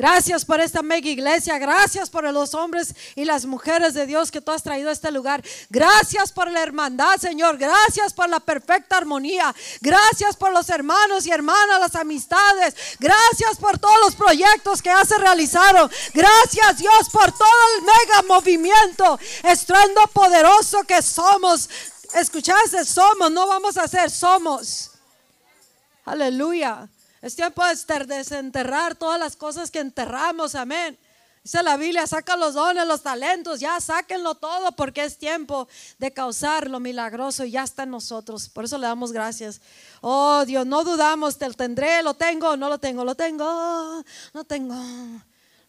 Gracias 0.00 0.46
por 0.46 0.62
esta 0.62 0.80
mega 0.80 1.10
iglesia. 1.10 1.58
Gracias 1.58 2.08
por 2.08 2.24
los 2.32 2.54
hombres 2.54 2.94
y 3.16 3.26
las 3.26 3.44
mujeres 3.44 3.92
de 3.92 4.06
Dios 4.06 4.30
que 4.30 4.40
tú 4.40 4.50
has 4.50 4.62
traído 4.62 4.88
a 4.88 4.92
este 4.92 5.10
lugar. 5.10 5.44
Gracias 5.68 6.32
por 6.32 6.50
la 6.50 6.62
hermandad, 6.62 7.18
Señor. 7.18 7.58
Gracias 7.58 8.14
por 8.14 8.30
la 8.30 8.40
perfecta 8.40 8.96
armonía. 8.96 9.54
Gracias 9.82 10.36
por 10.36 10.52
los 10.52 10.70
hermanos 10.70 11.26
y 11.26 11.30
hermanas, 11.30 11.80
las 11.80 11.96
amistades. 11.96 12.74
Gracias 12.98 13.58
por 13.58 13.78
todos 13.78 13.98
los 14.00 14.14
proyectos 14.14 14.80
que 14.80 14.88
ya 14.88 15.04
se 15.04 15.18
realizaron. 15.18 15.90
Gracias, 16.14 16.78
Dios, 16.78 17.10
por 17.12 17.30
todo 17.32 17.60
el 17.76 17.82
mega 17.84 18.22
movimiento. 18.26 19.20
Estruendo 19.42 20.00
poderoso 20.14 20.82
que 20.84 21.02
somos. 21.02 21.68
Escuchaste, 22.14 22.86
somos, 22.86 23.30
no 23.30 23.46
vamos 23.46 23.76
a 23.76 23.86
ser, 23.86 24.10
somos. 24.10 24.92
Aleluya. 26.06 26.88
Es 27.22 27.36
tiempo 27.36 27.62
de 27.64 28.06
desenterrar 28.06 28.94
todas 28.94 29.20
las 29.20 29.36
cosas 29.36 29.70
que 29.70 29.80
enterramos, 29.80 30.54
amén. 30.54 30.98
Dice 31.42 31.62
la 31.62 31.78
Biblia, 31.78 32.06
saca 32.06 32.36
los 32.36 32.52
dones, 32.52 32.86
los 32.86 33.02
talentos, 33.02 33.60
ya 33.60 33.80
sáquenlo 33.80 34.34
todo 34.34 34.72
porque 34.72 35.04
es 35.04 35.16
tiempo 35.16 35.68
de 35.98 36.12
causar 36.12 36.68
lo 36.68 36.80
milagroso 36.80 37.44
y 37.44 37.52
ya 37.52 37.62
está 37.62 37.84
en 37.84 37.90
nosotros. 37.90 38.48
Por 38.50 38.64
eso 38.64 38.76
le 38.76 38.86
damos 38.86 39.12
gracias. 39.12 39.60
Oh 40.02 40.44
Dios, 40.44 40.66
no 40.66 40.84
dudamos, 40.84 41.38
te 41.38 41.46
lo 41.48 41.54
tendré, 41.54 42.02
lo 42.02 42.12
tengo, 42.12 42.58
no 42.58 42.68
lo 42.68 42.78
tengo, 42.78 43.04
lo 43.04 43.14
tengo, 43.14 44.04
no 44.34 44.44
tengo. 44.44 44.74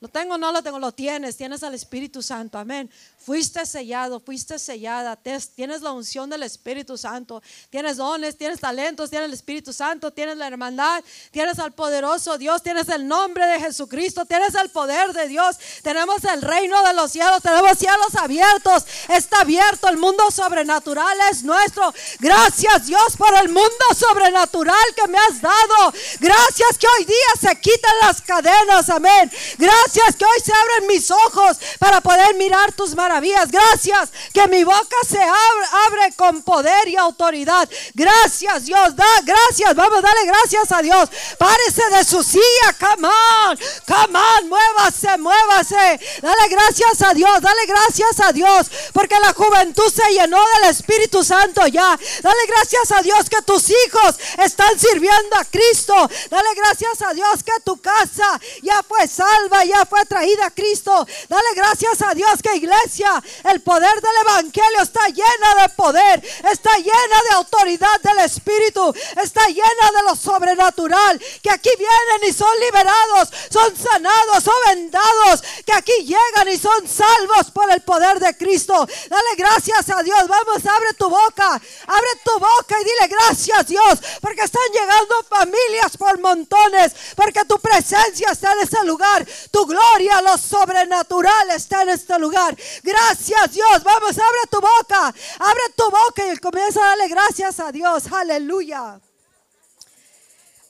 Lo 0.01 0.07
tengo, 0.07 0.37
no 0.37 0.51
lo 0.51 0.63
tengo, 0.63 0.79
lo 0.79 0.91
tienes, 0.91 1.37
tienes 1.37 1.61
al 1.61 1.75
Espíritu 1.75 2.23
Santo, 2.23 2.57
amén. 2.57 2.89
Fuiste 3.23 3.67
sellado, 3.67 4.19
fuiste 4.19 4.57
sellada, 4.57 5.15
tienes 5.15 5.83
la 5.83 5.91
unción 5.91 6.27
del 6.27 6.41
Espíritu 6.41 6.97
Santo, 6.97 7.43
tienes 7.69 7.97
dones, 7.97 8.35
tienes 8.35 8.59
talentos, 8.59 9.11
tienes 9.11 9.27
el 9.27 9.33
Espíritu 9.35 9.71
Santo, 9.71 10.09
tienes 10.09 10.37
la 10.37 10.47
hermandad, 10.47 11.03
tienes 11.29 11.59
al 11.59 11.71
poderoso 11.71 12.39
Dios, 12.39 12.63
tienes 12.63 12.89
el 12.89 13.07
nombre 13.07 13.45
de 13.45 13.59
Jesucristo, 13.59 14.25
tienes 14.25 14.55
el 14.55 14.69
poder 14.69 15.13
de 15.13 15.27
Dios, 15.27 15.55
tenemos 15.83 16.23
el 16.23 16.41
reino 16.41 16.81
de 16.81 16.93
los 16.93 17.11
cielos, 17.11 17.43
tenemos 17.43 17.77
cielos 17.77 18.15
abiertos, 18.15 18.85
está 19.07 19.41
abierto, 19.41 19.87
el 19.87 19.97
mundo 19.97 20.31
sobrenatural 20.31 21.15
es 21.29 21.43
nuestro. 21.43 21.93
Gracias 22.19 22.87
Dios 22.87 23.17
por 23.17 23.35
el 23.35 23.49
mundo 23.49 23.85
sobrenatural 23.95 24.95
que 24.95 25.07
me 25.07 25.19
has 25.19 25.39
dado. 25.39 25.93
Gracias 26.19 26.75
que 26.79 26.87
hoy 26.87 27.05
día 27.05 27.49
se 27.49 27.61
quitan 27.61 27.93
las 28.01 28.19
cadenas, 28.19 28.89
amén. 28.89 29.31
Gracias 29.59 30.15
que 30.15 30.25
hoy 30.25 30.39
se 30.43 30.53
abren 30.53 30.87
mis 30.87 31.11
ojos 31.11 31.59
para 31.77 32.01
poder 32.01 32.33
mirar 32.33 32.71
tus 32.71 32.95
maravillas 32.95 33.10
Gracias 33.19 34.09
que 34.33 34.47
mi 34.47 34.63
boca 34.63 34.95
se 35.07 35.21
abre, 35.21 36.13
con 36.15 36.41
poder 36.43 36.87
y 36.87 36.95
autoridad. 36.95 37.67
Gracias 37.93 38.65
Dios, 38.65 38.95
da 38.95 39.05
gracias. 39.25 39.75
Vamos 39.75 39.99
a 39.99 40.01
darle 40.01 40.25
gracias 40.25 40.71
a 40.71 40.81
Dios. 40.81 41.09
Párese 41.37 41.89
de 41.89 42.03
su 42.05 42.23
silla, 42.23 42.75
come 42.79 43.07
on, 43.07 43.59
come 43.85 44.17
on, 44.17 44.49
muévase, 44.49 45.17
muévase. 45.17 45.99
Dale 46.21 46.47
gracias 46.49 47.01
a 47.01 47.13
Dios, 47.13 47.41
dale 47.41 47.65
gracias 47.65 48.19
a 48.21 48.31
Dios, 48.31 48.67
porque 48.93 49.19
la 49.19 49.33
juventud 49.33 49.91
se 49.91 50.09
llenó 50.13 50.39
del 50.55 50.69
Espíritu 50.69 51.23
Santo 51.23 51.67
ya. 51.67 51.97
Dale 52.21 52.45
gracias 52.47 52.91
a 52.91 53.01
Dios 53.01 53.29
que 53.29 53.41
tus 53.41 53.69
hijos 53.69 54.15
están 54.37 54.79
sirviendo 54.79 55.35
a 55.37 55.45
Cristo. 55.45 55.93
Dale 56.29 56.49
gracias 56.55 57.01
a 57.01 57.13
Dios 57.13 57.43
que 57.43 57.59
tu 57.65 57.81
casa 57.81 58.39
ya 58.61 58.81
fue 58.87 59.05
salva, 59.07 59.65
ya 59.65 59.85
fue 59.85 60.05
traída 60.05 60.45
a 60.45 60.51
Cristo. 60.51 61.05
Dale 61.27 61.55
gracias 61.55 62.01
a 62.01 62.13
Dios 62.13 62.41
que 62.41 62.55
iglesia 62.55 63.00
el 63.45 63.61
poder 63.61 64.01
del 64.01 64.15
Evangelio 64.21 64.81
está 64.81 65.07
llena 65.07 65.61
de 65.61 65.69
poder, 65.69 66.23
está 66.51 66.77
llena 66.77 67.21
de 67.29 67.35
autoridad 67.35 68.01
del 68.01 68.19
Espíritu, 68.19 68.93
está 69.21 69.47
llena 69.47 69.91
de 69.95 70.03
lo 70.07 70.15
sobrenatural, 70.15 71.19
que 71.41 71.51
aquí 71.51 71.69
vienen 71.77 72.29
y 72.29 72.33
son 72.33 72.51
liberados, 72.59 73.29
son 73.49 73.75
sanados, 73.75 74.43
son 74.43 74.53
vendados, 74.67 75.43
que 75.65 75.73
aquí 75.73 75.93
llegan 76.03 76.47
y 76.49 76.57
son 76.57 76.87
salvos 76.87 77.51
por 77.53 77.71
el 77.71 77.81
poder 77.81 78.19
de 78.19 78.35
Cristo. 78.37 78.87
Dale 79.09 79.35
gracias 79.37 79.89
a 79.89 80.03
Dios, 80.03 80.27
vamos, 80.27 80.65
abre 80.65 80.93
tu 80.97 81.09
boca, 81.09 81.61
abre 81.87 82.09
tu 82.23 82.39
boca 82.39 82.79
y 82.79 82.83
dile 82.83 83.07
gracias 83.07 83.67
Dios, 83.67 83.99
porque 84.21 84.43
están 84.43 84.63
llegando 84.73 85.23
familias 85.29 85.97
por 85.97 86.19
montones, 86.19 86.93
porque 87.15 87.45
tu 87.45 87.59
presencia 87.59 88.29
está 88.31 88.53
en 88.53 88.59
este 88.61 88.83
lugar, 88.85 89.25
tu 89.49 89.65
gloria, 89.65 90.21
lo 90.21 90.37
sobrenatural 90.37 91.49
está 91.51 91.83
en 91.83 91.89
este 91.89 92.17
lugar. 92.19 92.55
Gracias 92.91 93.53
Dios. 93.53 93.83
Vamos, 93.83 94.17
abre 94.17 94.39
tu 94.49 94.59
boca. 94.59 95.07
Abre 95.39 95.63
tu 95.75 95.83
boca 95.83 96.33
y 96.33 96.37
comienza 96.37 96.83
a 96.83 96.89
darle 96.89 97.07
gracias 97.07 97.59
a 97.59 97.71
Dios. 97.71 98.11
Aleluya. 98.11 98.99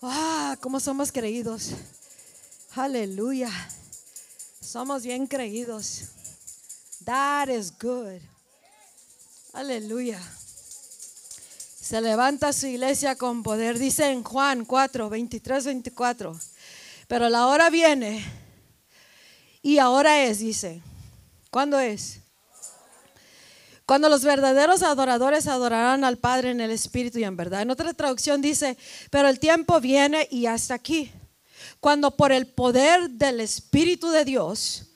Ah, 0.02 0.56
cómo 0.62 0.80
somos 0.80 1.12
creídos. 1.12 1.72
Aleluya. 2.76 3.52
Somos 4.62 5.04
bien 5.04 5.28
creídos. 5.28 6.04
That 7.06 7.50
is 7.50 7.72
good. 7.80 8.22
Aleluya. 9.54 10.22
Se 11.82 12.00
levanta 12.00 12.54
su 12.54 12.68
iglesia 12.68 13.16
con 13.16 13.44
poder. 13.44 13.78
Dice 13.78 14.12
en 14.12 14.24
Juan 14.24 14.66
4, 14.66 15.10
23, 15.10 15.66
24. 15.66 16.40
Pero 17.08 17.30
la 17.30 17.48
hora 17.48 17.70
viene. 17.70 18.24
Y 19.62 19.78
ahora 19.78 20.24
es, 20.24 20.40
dice. 20.40 20.82
¿Cuándo 21.52 21.82
es? 21.82 22.22
Cuando 23.86 24.08
los 24.08 24.24
verdaderos 24.24 24.84
adoradores 24.84 25.48
adorarán 25.48 26.06
al 26.06 26.18
Padre 26.18 26.52
en 26.52 26.62
el 26.62 26.72
Espíritu 26.72 27.20
y 27.20 27.26
en 27.26 27.36
verdad. 27.36 27.62
En 27.62 27.72
otra 27.72 27.94
traducción 27.94 28.42
dice, 28.42 28.78
pero 29.10 29.28
el 29.28 29.38
tiempo 29.38 29.82
viene 29.82 30.30
y 30.32 30.46
hasta 30.46 30.76
aquí. 30.76 31.12
Cuando 31.82 32.16
por 32.16 32.32
el 32.32 32.48
poder 32.48 33.10
del 33.10 33.42
Espíritu 33.42 34.10
de 34.12 34.24
Dios, 34.24 34.94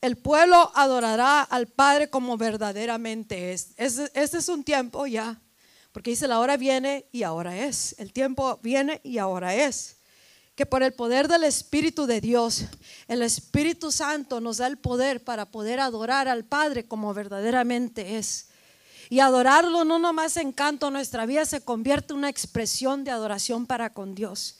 el 0.00 0.16
pueblo 0.16 0.72
adorará 0.74 1.42
al 1.42 1.66
Padre 1.66 2.08
como 2.08 2.38
verdaderamente 2.38 3.52
es. 3.52 3.74
Este 3.76 4.38
es 4.38 4.48
un 4.48 4.64
tiempo 4.64 5.06
ya, 5.06 5.38
porque 5.92 6.10
dice 6.10 6.28
la 6.28 6.40
hora 6.40 6.56
viene 6.56 7.04
y 7.12 7.24
ahora 7.24 7.58
es. 7.58 7.94
El 7.98 8.14
tiempo 8.14 8.58
viene 8.62 9.02
y 9.04 9.18
ahora 9.18 9.54
es 9.54 9.97
que 10.58 10.66
por 10.66 10.82
el 10.82 10.92
poder 10.92 11.28
del 11.28 11.44
Espíritu 11.44 12.06
de 12.06 12.20
Dios, 12.20 12.64
el 13.06 13.22
Espíritu 13.22 13.92
Santo 13.92 14.40
nos 14.40 14.56
da 14.56 14.66
el 14.66 14.76
poder 14.76 15.22
para 15.22 15.44
poder 15.44 15.78
adorar 15.78 16.26
al 16.26 16.44
Padre 16.44 16.84
como 16.84 17.14
verdaderamente 17.14 18.18
es. 18.18 18.48
Y 19.08 19.20
adorarlo 19.20 19.84
no 19.84 20.00
nomás 20.00 20.36
en 20.36 20.50
canto, 20.50 20.90
nuestra 20.90 21.26
vida 21.26 21.44
se 21.44 21.60
convierte 21.60 22.12
en 22.12 22.18
una 22.18 22.28
expresión 22.28 23.04
de 23.04 23.12
adoración 23.12 23.66
para 23.66 23.92
con 23.92 24.16
Dios. 24.16 24.58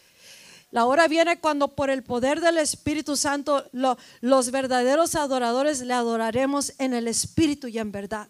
La 0.70 0.86
hora 0.86 1.08
viene 1.08 1.40
cuando 1.40 1.74
por 1.74 1.90
el 1.90 2.04
poder 2.04 2.40
del 2.40 2.58
Espíritu 2.58 3.16
Santo 3.16 3.68
los 3.72 4.50
verdaderos 4.52 5.16
adoradores 5.16 5.80
le 5.80 5.94
adoraremos 5.94 6.74
en 6.78 6.94
el 6.94 7.08
Espíritu 7.08 7.66
y 7.66 7.80
en 7.80 7.90
verdad. 7.90 8.28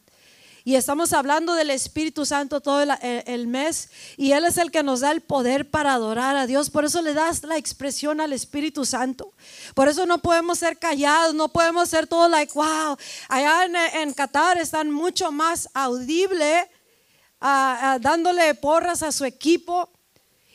Y 0.69 0.77
estamos 0.77 1.15
hablando 1.15 1.55
del 1.55 1.71
Espíritu 1.71 2.27
Santo 2.27 2.61
todo 2.61 2.83
el, 2.83 3.47
mes 3.47 3.89
y 4.19 4.33
Él 4.33 4.45
es 4.45 4.59
el 4.59 4.71
que 4.71 4.83
nos 4.83 5.01
da 5.01 5.13
el 5.13 5.23
poder 5.23 5.71
para 5.71 5.95
adorar 5.95 6.37
a 6.37 6.47
Dios. 6.47 6.69
Por 6.69 6.85
eso 6.85 7.01
le 7.01 7.15
das 7.15 7.43
la 7.43 7.57
expresión 7.57 8.21
al 8.21 8.35
Espíritu 8.35 8.85
Santo. 8.85 9.33
Por 9.75 9.89
eso 9.89 10.05
no 10.05 10.19
podemos 10.19 10.59
ser 10.59 10.79
callados, 10.79 11.35
no 11.35 11.49
podemos 11.49 11.89
ser 11.89 12.07
todos 12.07 12.31
like, 12.31 12.53
wow. 12.53 12.99
Allá 13.31 13.65
en, 13.95 14.13
Qatar 14.13 14.59
están 14.59 14.91
mucho 14.91 15.33
más 15.33 15.71
audible 15.73 16.69
ah, 17.41 17.79
ah, 17.81 17.99
dándole 17.99 18.55
porras 18.55 19.03
a 19.03 19.11
su 19.11 19.25
equipo 19.25 19.89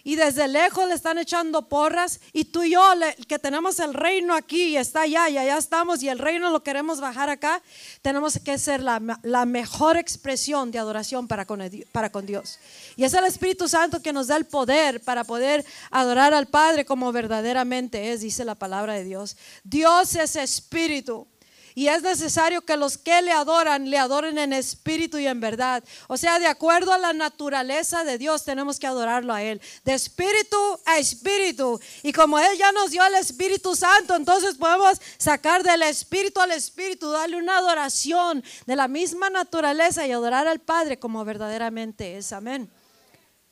y 0.04 0.16
desde 0.16 0.48
lejos 0.48 0.88
le 0.88 0.94
están 0.94 1.18
echando 1.18 1.70
porras 1.70 2.20
y 2.34 2.46
tú 2.46 2.64
y 2.64 2.72
yo 2.72 2.84
que 3.28 3.40
tenemos 3.40 3.80
el 3.80 3.94
reino 3.94 4.34
aquí 4.34 4.64
y 4.64 4.78
está 4.78 5.02
allá 5.02 5.30
y 5.30 5.38
allá 5.38 5.58
estamos 5.58 6.04
y 6.04 6.10
el 6.10 6.20
reino 6.20 6.50
lo 6.50 6.64
queremos 6.64 7.00
bajar 7.00 7.30
acá, 7.30 7.62
tenemos 8.02 8.38
que 8.40 8.58
ser 8.58 8.82
la, 8.82 9.00
mejor 9.46 9.98
expresión 9.98 10.72
de 10.72 10.80
adoración 10.80 11.28
para 11.28 11.46
con, 11.46 11.62
para 11.92 12.12
con 12.12 12.26
Dios. 12.26 12.60
Y 12.96 13.04
es 13.04 13.14
el 13.14 13.26
Espíritu 13.26 13.68
Santo 13.68 14.02
que 14.02 14.14
nos 14.14 14.28
da 14.28 14.38
el 14.38 14.46
poder 14.46 15.02
para 15.02 15.24
poder 15.24 15.66
adorar 15.92 16.34
al 16.34 16.48
Padre 16.48 16.86
como 16.86 17.12
verdaderamente 17.12 18.12
es, 18.12 18.22
dice 18.22 18.46
la 18.46 18.56
palabra 18.56 18.94
de 18.94 19.04
Dios. 19.04 19.38
Dios 19.64 20.16
es 20.16 20.36
espíritu. 20.36 21.28
Y 21.76 21.88
es 21.88 22.02
necesario 22.04 22.62
que 22.62 22.78
los 22.78 22.98
que 22.98 23.22
le 23.22 23.32
adoran, 23.32 23.90
le 23.90 23.98
adoren 23.98 24.38
en 24.38 24.54
espíritu 24.54 25.18
y 25.18 25.28
en 25.28 25.40
verdad. 25.40 25.84
O 26.08 26.18
sea, 26.18 26.40
de 26.40 26.48
acuerdo 26.48 26.94
a 26.94 26.98
la 26.98 27.14
naturaleza 27.14 28.04
de 28.04 28.18
Dios, 28.18 28.44
tenemos 28.44 28.80
que 28.80 28.88
adorarlo 28.88 29.34
a 29.34 29.42
Él. 29.42 29.62
De 29.84 29.94
espíritu 29.94 30.58
a 30.86 30.98
espíritu. 30.98 31.80
Y 32.04 32.14
como 32.14 32.40
Él 32.40 32.58
ya 32.58 32.72
nos 32.72 32.92
dio 32.92 33.04
el 33.06 33.16
Espíritu 33.16 33.76
Santo, 33.76 34.16
entonces 34.16 34.56
podemos 34.56 35.00
sacar 35.18 35.64
del 35.64 35.82
espíritu 35.84 36.40
al 36.40 36.52
espíritu, 36.52 37.10
darle 37.12 37.38
una 37.38 37.58
adoración 37.58 38.44
de 38.66 38.76
la 38.76 38.88
misma 38.88 39.30
naturaleza 39.30 40.06
y 40.06 40.12
adorar 40.12 40.48
al 40.48 40.60
Padre 40.60 41.00
como 41.00 41.26
verdaderamente 41.26 42.18
es. 42.18 42.32
Amén. 42.34 42.70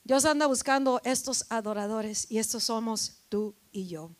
Dios 0.03 0.25
anda 0.25 0.47
buscando 0.47 0.99
estos 1.03 1.45
adoradores 1.49 2.27
y 2.29 2.39
estos 2.39 2.63
somos 2.63 3.23
tú 3.29 3.55
y 3.71 3.87
yo. 3.87 4.11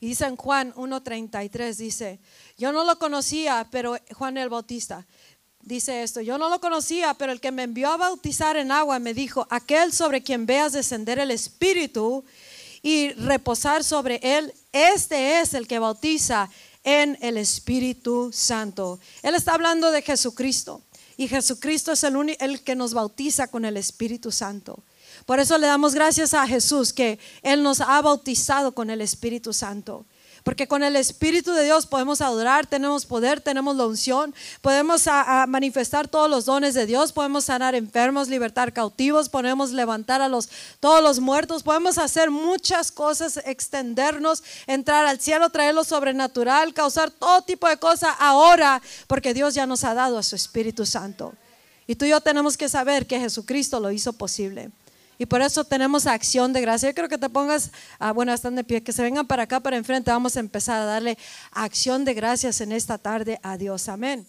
Y 0.00 0.08
dice 0.08 0.24
en 0.24 0.36
Juan 0.36 0.72
1.33, 0.74 1.76
dice, 1.76 2.20
yo 2.56 2.72
no 2.72 2.84
lo 2.84 2.98
conocía, 2.98 3.68
pero 3.70 3.96
Juan 4.14 4.38
el 4.38 4.48
Bautista 4.48 5.06
dice 5.62 6.02
esto, 6.02 6.20
yo 6.20 6.38
no 6.38 6.48
lo 6.48 6.60
conocía, 6.60 7.14
pero 7.14 7.32
el 7.32 7.40
que 7.40 7.52
me 7.52 7.64
envió 7.64 7.90
a 7.90 7.96
bautizar 7.96 8.56
en 8.56 8.72
agua 8.72 8.98
me 8.98 9.14
dijo, 9.14 9.46
aquel 9.50 9.92
sobre 9.92 10.22
quien 10.22 10.46
veas 10.46 10.72
descender 10.72 11.18
el 11.18 11.30
Espíritu 11.30 12.24
y 12.82 13.12
reposar 13.12 13.84
sobre 13.84 14.20
él, 14.22 14.52
este 14.72 15.40
es 15.40 15.54
el 15.54 15.66
que 15.66 15.78
bautiza 15.78 16.48
en 16.82 17.18
el 17.20 17.36
Espíritu 17.36 18.30
Santo. 18.32 18.98
Él 19.22 19.34
está 19.34 19.54
hablando 19.54 19.90
de 19.90 20.02
Jesucristo 20.02 20.82
y 21.16 21.28
Jesucristo 21.28 21.92
es 21.92 22.02
el, 22.04 22.36
el 22.40 22.62
que 22.62 22.74
nos 22.74 22.94
bautiza 22.94 23.48
con 23.48 23.64
el 23.64 23.76
Espíritu 23.76 24.32
Santo. 24.32 24.82
Por 25.26 25.40
eso 25.40 25.58
le 25.58 25.66
damos 25.66 25.94
gracias 25.94 26.34
a 26.34 26.46
Jesús 26.46 26.92
que 26.92 27.18
Él 27.42 27.62
nos 27.62 27.80
ha 27.80 28.00
bautizado 28.02 28.72
con 28.72 28.90
el 28.90 29.00
Espíritu 29.00 29.52
Santo. 29.52 30.06
Porque 30.42 30.66
con 30.66 30.82
el 30.82 30.96
Espíritu 30.96 31.52
de 31.52 31.64
Dios 31.64 31.86
podemos 31.86 32.20
adorar, 32.20 32.66
tenemos 32.66 33.04
poder, 33.04 33.40
tenemos 33.40 33.76
la 33.76 33.86
unción, 33.86 34.34
podemos 34.62 35.04
manifestar 35.48 36.08
todos 36.08 36.30
los 36.30 36.46
dones 36.46 36.74
de 36.74 36.86
Dios, 36.86 37.12
podemos 37.12 37.44
sanar 37.44 37.74
enfermos, 37.74 38.28
libertar 38.28 38.72
cautivos, 38.72 39.28
podemos 39.28 39.72
levantar 39.72 40.22
a 40.22 40.28
los, 40.28 40.48
todos 40.80 41.02
los 41.02 41.20
muertos, 41.20 41.62
podemos 41.62 41.98
hacer 41.98 42.30
muchas 42.30 42.90
cosas, 42.90 43.38
extendernos, 43.44 44.42
entrar 44.66 45.06
al 45.06 45.20
cielo, 45.20 45.50
traer 45.50 45.74
lo 45.74 45.84
sobrenatural, 45.84 46.72
causar 46.72 47.10
todo 47.10 47.42
tipo 47.42 47.68
de 47.68 47.76
cosas 47.76 48.14
ahora, 48.18 48.80
porque 49.06 49.34
Dios 49.34 49.54
ya 49.54 49.66
nos 49.66 49.84
ha 49.84 49.92
dado 49.92 50.16
a 50.16 50.22
su 50.22 50.36
Espíritu 50.36 50.86
Santo. 50.86 51.34
Y 51.86 51.96
tú 51.96 52.04
y 52.04 52.10
yo 52.10 52.20
tenemos 52.20 52.56
que 52.56 52.68
saber 52.68 53.06
que 53.06 53.18
Jesucristo 53.18 53.80
lo 53.80 53.90
hizo 53.90 54.12
posible. 54.12 54.70
Y 55.20 55.26
por 55.26 55.42
eso 55.42 55.64
tenemos 55.64 56.06
acción 56.06 56.54
de 56.54 56.62
gracia. 56.62 56.88
Yo 56.88 56.94
creo 56.94 57.10
que 57.10 57.18
te 57.18 57.28
pongas, 57.28 57.72
ah, 57.98 58.10
bueno, 58.10 58.32
están 58.32 58.56
de 58.56 58.64
pie, 58.64 58.82
que 58.82 58.90
se 58.90 59.02
vengan 59.02 59.26
para 59.26 59.42
acá, 59.42 59.60
para 59.60 59.76
enfrente. 59.76 60.10
Vamos 60.10 60.34
a 60.38 60.40
empezar 60.40 60.80
a 60.80 60.86
darle 60.86 61.18
acción 61.52 62.06
de 62.06 62.14
gracias 62.14 62.62
en 62.62 62.72
esta 62.72 62.96
tarde 62.96 63.38
a 63.42 63.58
Dios. 63.58 63.90
Amén. 63.90 64.26